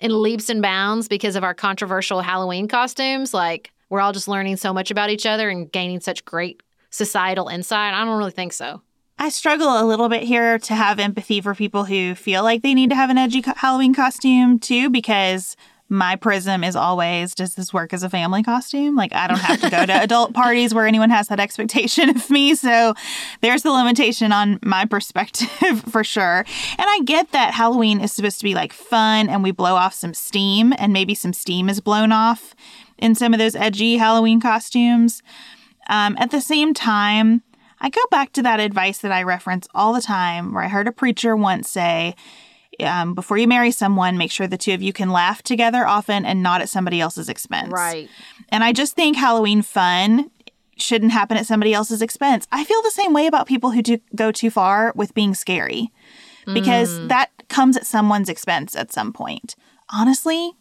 [0.00, 3.32] in leaps and bounds because of our controversial Halloween costumes?
[3.32, 6.60] Like, we're all just learning so much about each other and gaining such great
[6.96, 7.94] societal insight?
[7.94, 8.82] I don't really think so.
[9.18, 12.74] I struggle a little bit here to have empathy for people who feel like they
[12.74, 15.56] need to have an edgy Halloween costume too, because
[15.88, 18.96] my prism is always does this work as a family costume?
[18.96, 22.28] Like I don't have to go to adult parties where anyone has that expectation of
[22.28, 22.54] me.
[22.54, 22.94] So
[23.40, 26.38] there's the limitation on my perspective for sure.
[26.38, 29.94] And I get that Halloween is supposed to be like fun and we blow off
[29.94, 32.54] some steam and maybe some steam is blown off
[32.98, 35.22] in some of those edgy Halloween costumes.
[35.88, 37.42] Um, at the same time,
[37.80, 40.88] I go back to that advice that I reference all the time where I heard
[40.88, 42.14] a preacher once say,
[42.80, 46.24] um, before you marry someone, make sure the two of you can laugh together often
[46.24, 47.70] and not at somebody else's expense.
[47.70, 48.08] Right.
[48.50, 50.30] And I just think Halloween fun
[50.76, 52.46] shouldn't happen at somebody else's expense.
[52.52, 55.90] I feel the same way about people who do go too far with being scary
[56.52, 57.08] because mm.
[57.08, 59.56] that comes at someone's expense at some point.
[59.92, 60.52] Honestly,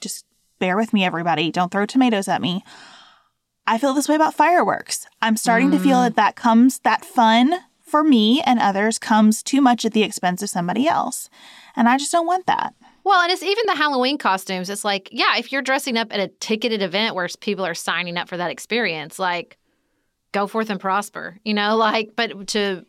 [0.00, 0.26] just
[0.58, 1.50] bear with me, everybody.
[1.50, 2.62] Don't throw tomatoes at me.
[3.66, 5.06] I feel this way about fireworks.
[5.20, 5.72] I'm starting mm.
[5.72, 6.04] to feel mm.
[6.04, 10.42] that that comes, that fun for me and others comes too much at the expense
[10.42, 11.28] of somebody else.
[11.76, 12.74] And I just don't want that.
[13.04, 14.70] Well, and it's even the Halloween costumes.
[14.70, 18.16] It's like, yeah, if you're dressing up at a ticketed event where people are signing
[18.16, 19.58] up for that experience, like
[20.32, 22.86] go forth and prosper, you know, like, but to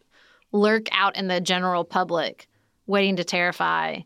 [0.52, 2.48] lurk out in the general public
[2.86, 4.00] waiting to terrify,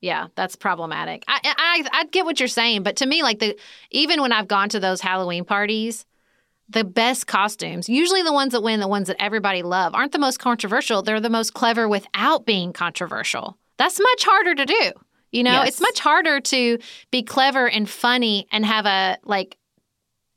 [0.00, 1.24] yeah, that's problematic.
[1.28, 3.56] I, I I get what you're saying, but to me, like the
[3.92, 6.04] even when I've gone to those Halloween parties,
[6.72, 10.18] the best costumes, usually the ones that win, the ones that everybody love, aren't the
[10.18, 11.02] most controversial.
[11.02, 13.56] They're the most clever without being controversial.
[13.78, 14.92] That's much harder to do.
[15.32, 15.68] You know, yes.
[15.68, 16.78] it's much harder to
[17.10, 19.56] be clever and funny and have a like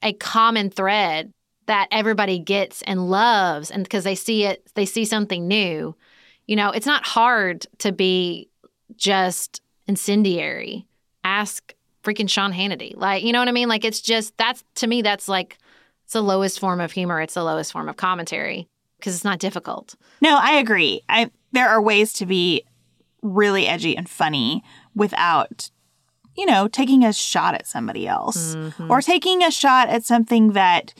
[0.02, 1.34] a common thread
[1.66, 5.96] that everybody gets and loves and because they see it they see something new.
[6.48, 8.50] You know, it's not hard to be
[8.96, 10.86] just incendiary.
[11.24, 11.74] Ask
[12.04, 12.96] freaking Sean Hannity.
[12.96, 13.68] Like, you know what I mean?
[13.68, 15.58] Like it's just that's to me that's like
[16.06, 17.20] it's the lowest form of humor.
[17.22, 19.96] It's the lowest form of commentary because it's not difficult.
[20.22, 21.02] No, I agree.
[21.10, 22.64] I there are ways to be
[23.22, 24.64] really edgy and funny
[24.96, 25.70] without
[26.36, 28.92] you know, taking a shot at somebody else mm-hmm.
[28.92, 30.94] or taking a shot at something that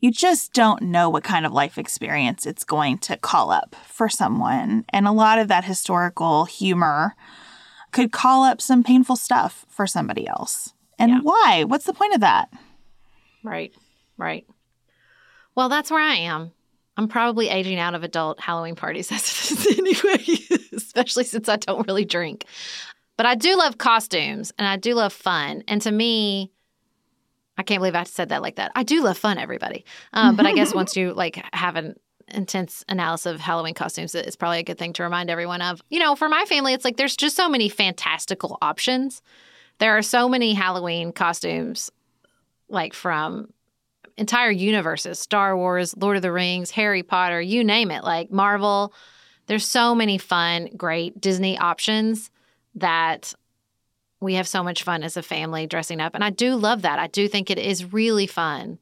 [0.00, 4.08] you just don't know what kind of life experience it's going to call up for
[4.08, 4.84] someone.
[4.88, 7.14] And a lot of that historical humor
[7.92, 10.72] could call up some painful stuff for somebody else.
[10.98, 11.20] And yeah.
[11.22, 11.64] why?
[11.64, 12.48] What's the point of that?
[13.44, 13.72] Right,
[14.20, 14.46] right.
[15.54, 16.52] Well, that's where I am.
[16.96, 19.10] I'm probably aging out of adult Halloween parties
[19.78, 20.24] anyway,
[20.74, 22.44] especially since I don't really drink.
[23.16, 25.62] But I do love costumes and I do love fun.
[25.68, 26.50] And to me,
[27.56, 28.72] I can't believe I said that like that.
[28.74, 29.84] I do love fun, everybody.
[30.14, 31.96] Um, but I guess once you like have an
[32.28, 35.82] intense analysis of Halloween costumes, it's probably a good thing to remind everyone of.
[35.90, 39.20] You know, for my family, it's like there's just so many fantastical options.
[39.78, 41.90] There are so many Halloween costumes,
[42.68, 43.52] like from
[44.20, 48.92] entire universes Star Wars, Lord of the Rings, Harry Potter, you name it, like Marvel.
[49.46, 52.30] There's so many fun, great Disney options
[52.76, 53.34] that
[54.20, 56.14] we have so much fun as a family dressing up.
[56.14, 56.98] And I do love that.
[56.98, 58.78] I do think it is really fun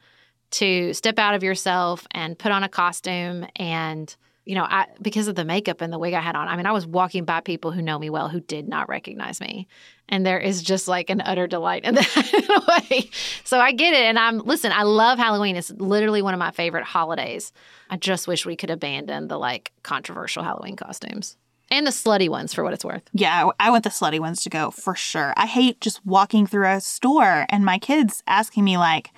[0.51, 4.15] to step out of yourself and put on a costume and
[4.49, 6.49] you know, I because of the makeup and the wig I had on.
[6.49, 9.43] I mean, I was walking by people who know me well who did not recognize
[9.43, 9.69] me.
[10.09, 13.11] And there is just like an utter delight in that way.
[13.45, 14.05] So I get it.
[14.05, 15.55] And I'm listen, I love Halloween.
[15.55, 17.53] It's literally one of my favorite holidays.
[17.91, 21.37] I just wish we could abandon the like controversial Halloween costumes.
[21.71, 23.03] And the slutty ones for what it's worth.
[23.13, 25.35] Yeah, I want the slutty ones to go for sure.
[25.37, 29.11] I hate just walking through a store and my kids asking me like,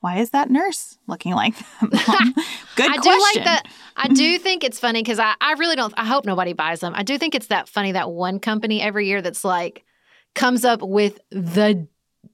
[0.00, 1.90] why is that nurse looking like them?
[2.08, 2.34] Um,
[2.76, 3.02] good I question.
[3.02, 3.68] do like that.
[3.96, 4.14] I mm-hmm.
[4.14, 6.92] do think it's funny because I, I really don't, I hope nobody buys them.
[6.96, 9.84] I do think it's that funny that one company every year that's like,
[10.34, 11.86] comes up with the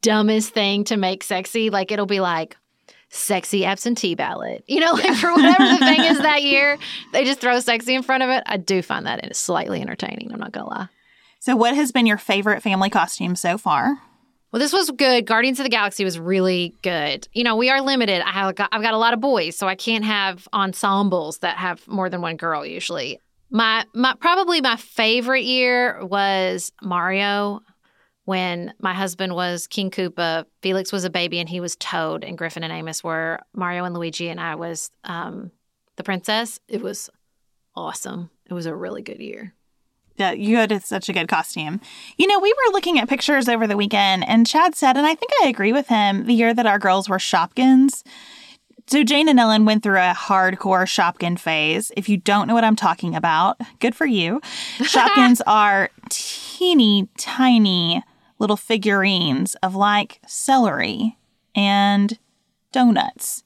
[0.03, 1.71] dumbest thing to make sexy.
[1.71, 2.57] Like it'll be like,
[3.09, 4.65] sexy absentee ballot.
[4.67, 6.79] You know, like for whatever the thing is that year,
[7.13, 8.43] they just throw sexy in front of it.
[8.47, 10.33] I do find that it's slightly entertaining.
[10.33, 10.89] I'm not going to lie.
[11.41, 13.99] So, what has been your favorite family costume so far?
[14.55, 15.27] Well, this was good.
[15.27, 17.27] Guardians of the Galaxy was really good.
[17.33, 18.23] You know, we are limited.
[18.25, 21.57] I have got, I've got a lot of boys, so I can't have ensembles that
[21.57, 23.19] have more than one girl usually.
[23.51, 27.63] My my probably my favorite year was Mario
[28.27, 32.39] when my husband was King Koopa, Felix was a baby and he was Toad, and
[32.39, 35.51] Griffin and Amos were Mario and Luigi, and I was um,
[35.97, 36.61] the princess.
[36.69, 37.11] It was
[37.75, 38.31] awesome.
[38.49, 39.53] It was a really good year.
[40.17, 41.81] Yeah, you had such a good costume.
[42.17, 45.15] You know, we were looking at pictures over the weekend, and Chad said, and I
[45.15, 48.05] think I agree with him, the year that our girls were Shopkins.
[48.87, 51.91] So Jane and Ellen went through a hardcore Shopkin phase.
[51.97, 54.41] If you don't know what I'm talking about, good for you.
[54.79, 58.03] Shopkins are teeny tiny
[58.39, 61.17] little figurines of like celery
[61.55, 62.19] and
[62.73, 63.43] donuts.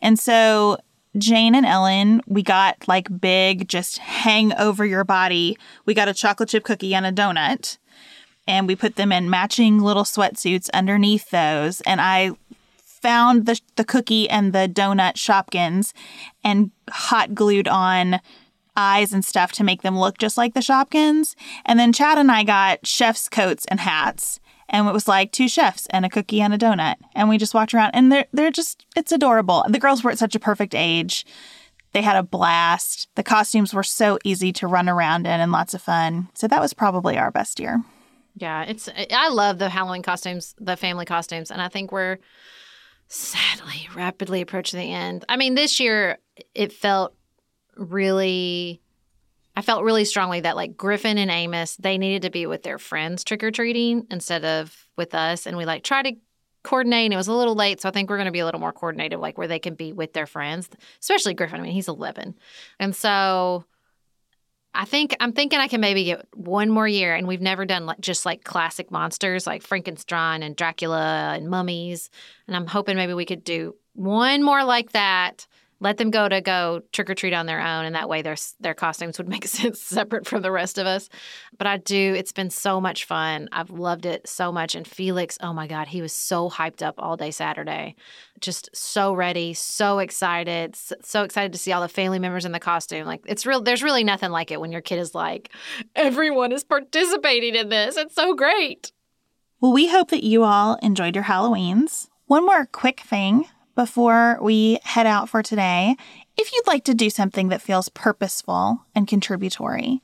[0.00, 0.78] And so
[1.18, 5.58] Jane and Ellen, we got like big, just hang over your body.
[5.84, 7.78] We got a chocolate chip cookie and a donut.
[8.48, 11.80] And we put them in matching little sweatsuits underneath those.
[11.82, 12.32] And I
[12.84, 15.92] found the, the cookie and the donut Shopkins
[16.44, 18.20] and hot glued on
[18.76, 21.34] eyes and stuff to make them look just like the Shopkins.
[21.64, 24.38] And then Chad and I got chef's coats and hats.
[24.68, 26.96] And it was like two chefs and a cookie and a donut.
[27.14, 29.64] And we just walked around and they're they're just it's adorable.
[29.68, 31.24] The girls were at such a perfect age.
[31.92, 33.08] They had a blast.
[33.14, 36.28] The costumes were so easy to run around in and lots of fun.
[36.34, 37.82] So that was probably our best year.
[38.34, 42.18] Yeah, it's I love the Halloween costumes, the family costumes, and I think we're
[43.08, 45.24] sadly rapidly approaching the end.
[45.28, 46.18] I mean, this year
[46.54, 47.14] it felt
[47.76, 48.82] really
[49.56, 52.78] I felt really strongly that like Griffin and Amos, they needed to be with their
[52.78, 55.46] friends trick or treating instead of with us.
[55.46, 56.12] And we like try to
[56.62, 57.06] coordinate.
[57.06, 58.60] And it was a little late, so I think we're going to be a little
[58.60, 60.68] more coordinated, like where they can be with their friends,
[61.00, 61.60] especially Griffin.
[61.60, 62.34] I mean, he's 11,
[62.78, 63.64] and so
[64.76, 67.14] I think I'm thinking I can maybe get one more year.
[67.14, 72.10] And we've never done like just like classic monsters like Frankenstein and Dracula and mummies.
[72.46, 75.46] And I'm hoping maybe we could do one more like that
[75.78, 78.36] let them go to go trick or treat on their own, and that way their
[78.60, 81.08] their costumes would make sense separate from the rest of us.
[81.58, 82.14] But I do.
[82.16, 83.48] It's been so much fun.
[83.52, 84.74] I've loved it so much.
[84.74, 87.94] And Felix, oh my God, he was so hyped up all day Saturday,
[88.40, 92.60] just so ready, so excited, so excited to see all the family members in the
[92.60, 93.06] costume.
[93.06, 93.60] Like it's real.
[93.60, 95.50] There's really nothing like it when your kid is like,
[95.94, 97.96] everyone is participating in this.
[97.96, 98.92] It's so great.
[99.60, 102.08] Well, we hope that you all enjoyed your Halloweens.
[102.26, 103.46] One more quick thing
[103.76, 105.96] before we head out for today,
[106.36, 110.02] if you'd like to do something that feels purposeful and contributory,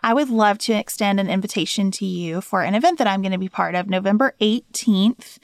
[0.00, 3.32] I would love to extend an invitation to you for an event that I'm going
[3.32, 5.38] to be part of November 18th.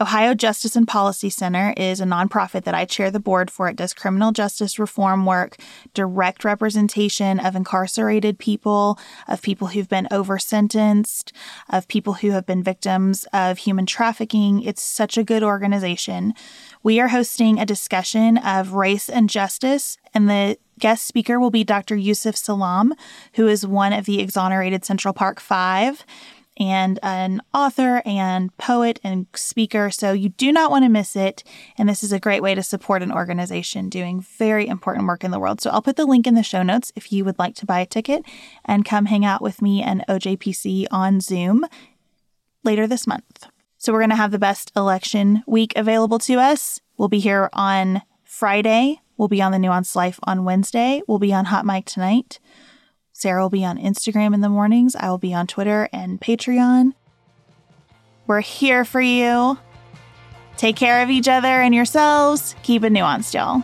[0.00, 3.68] Ohio Justice and Policy Center is a nonprofit that I chair the board for.
[3.68, 5.56] It does criminal justice reform work,
[5.94, 8.98] direct representation of incarcerated people,
[9.28, 11.32] of people who've been over sentenced,
[11.70, 14.62] of people who have been victims of human trafficking.
[14.62, 16.34] It's such a good organization.
[16.82, 21.62] We are hosting a discussion of race and justice, and the guest speaker will be
[21.62, 21.94] Dr.
[21.94, 22.94] Yusef Salaam,
[23.34, 26.04] who is one of the exonerated Central Park Five
[26.56, 29.90] and an author and poet and speaker.
[29.90, 31.42] So you do not want to miss it.
[31.76, 35.30] And this is a great way to support an organization doing very important work in
[35.30, 35.60] the world.
[35.60, 37.80] So I'll put the link in the show notes if you would like to buy
[37.80, 38.24] a ticket
[38.64, 41.66] and come hang out with me and OJPC on Zoom
[42.62, 43.46] later this month.
[43.76, 46.80] So we're going to have the best election week available to us.
[46.96, 49.00] We'll be here on Friday.
[49.16, 51.02] We'll be on the Nuanced Life on Wednesday.
[51.06, 52.40] We'll be on Hot Mic tonight.
[53.14, 54.94] Sarah will be on Instagram in the mornings.
[54.96, 56.92] I will be on Twitter and Patreon.
[58.26, 59.56] We're here for you.
[60.56, 62.54] Take care of each other and yourselves.
[62.64, 63.62] Keep it nuanced, y'all.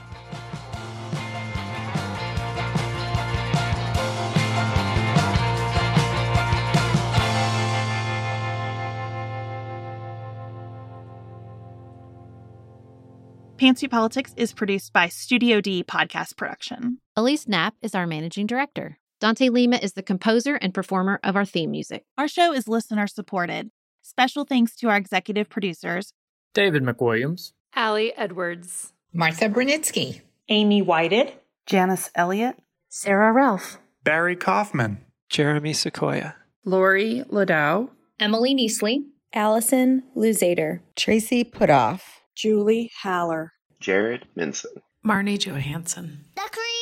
[13.59, 16.99] Pantsuit Politics is produced by Studio D Podcast Production.
[17.19, 19.00] Alise Napp is our managing director.
[19.21, 22.05] Dante Lima is the composer and performer of our theme music.
[22.17, 23.71] Our show is listener supported.
[24.01, 26.15] Special thanks to our executive producers
[26.55, 31.35] David McWilliams, Allie Edwards, Martha Brunitsky, Amy Whited,
[31.67, 32.57] Janice Elliott,
[32.89, 36.35] Sarah Ralph, Barry Kaufman, Jeremy Sequoia,
[36.65, 42.01] Lori Ladow, Emily Neasley, Allison Luzader, Tracy Putoff,
[42.35, 46.25] Julie Haller, Jared Minson, Marnie Johansson.
[46.37, 46.80] The Creeps.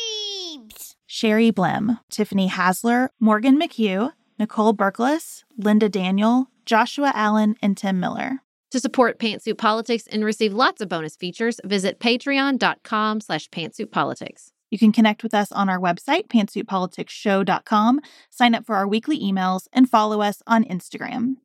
[1.19, 8.39] Sherry Blim, Tiffany Hasler, Morgan McHugh, Nicole Berkles, Linda Daniel, Joshua Allen, and Tim Miller.
[8.71, 14.53] To support Pantsuit Politics and receive lots of bonus features, visit patreon.com slash pantsuitpolitics.
[14.71, 18.01] You can connect with us on our website, pantsuitpoliticsshow.com,
[18.31, 21.39] sign up for our weekly emails, and follow us on Instagram.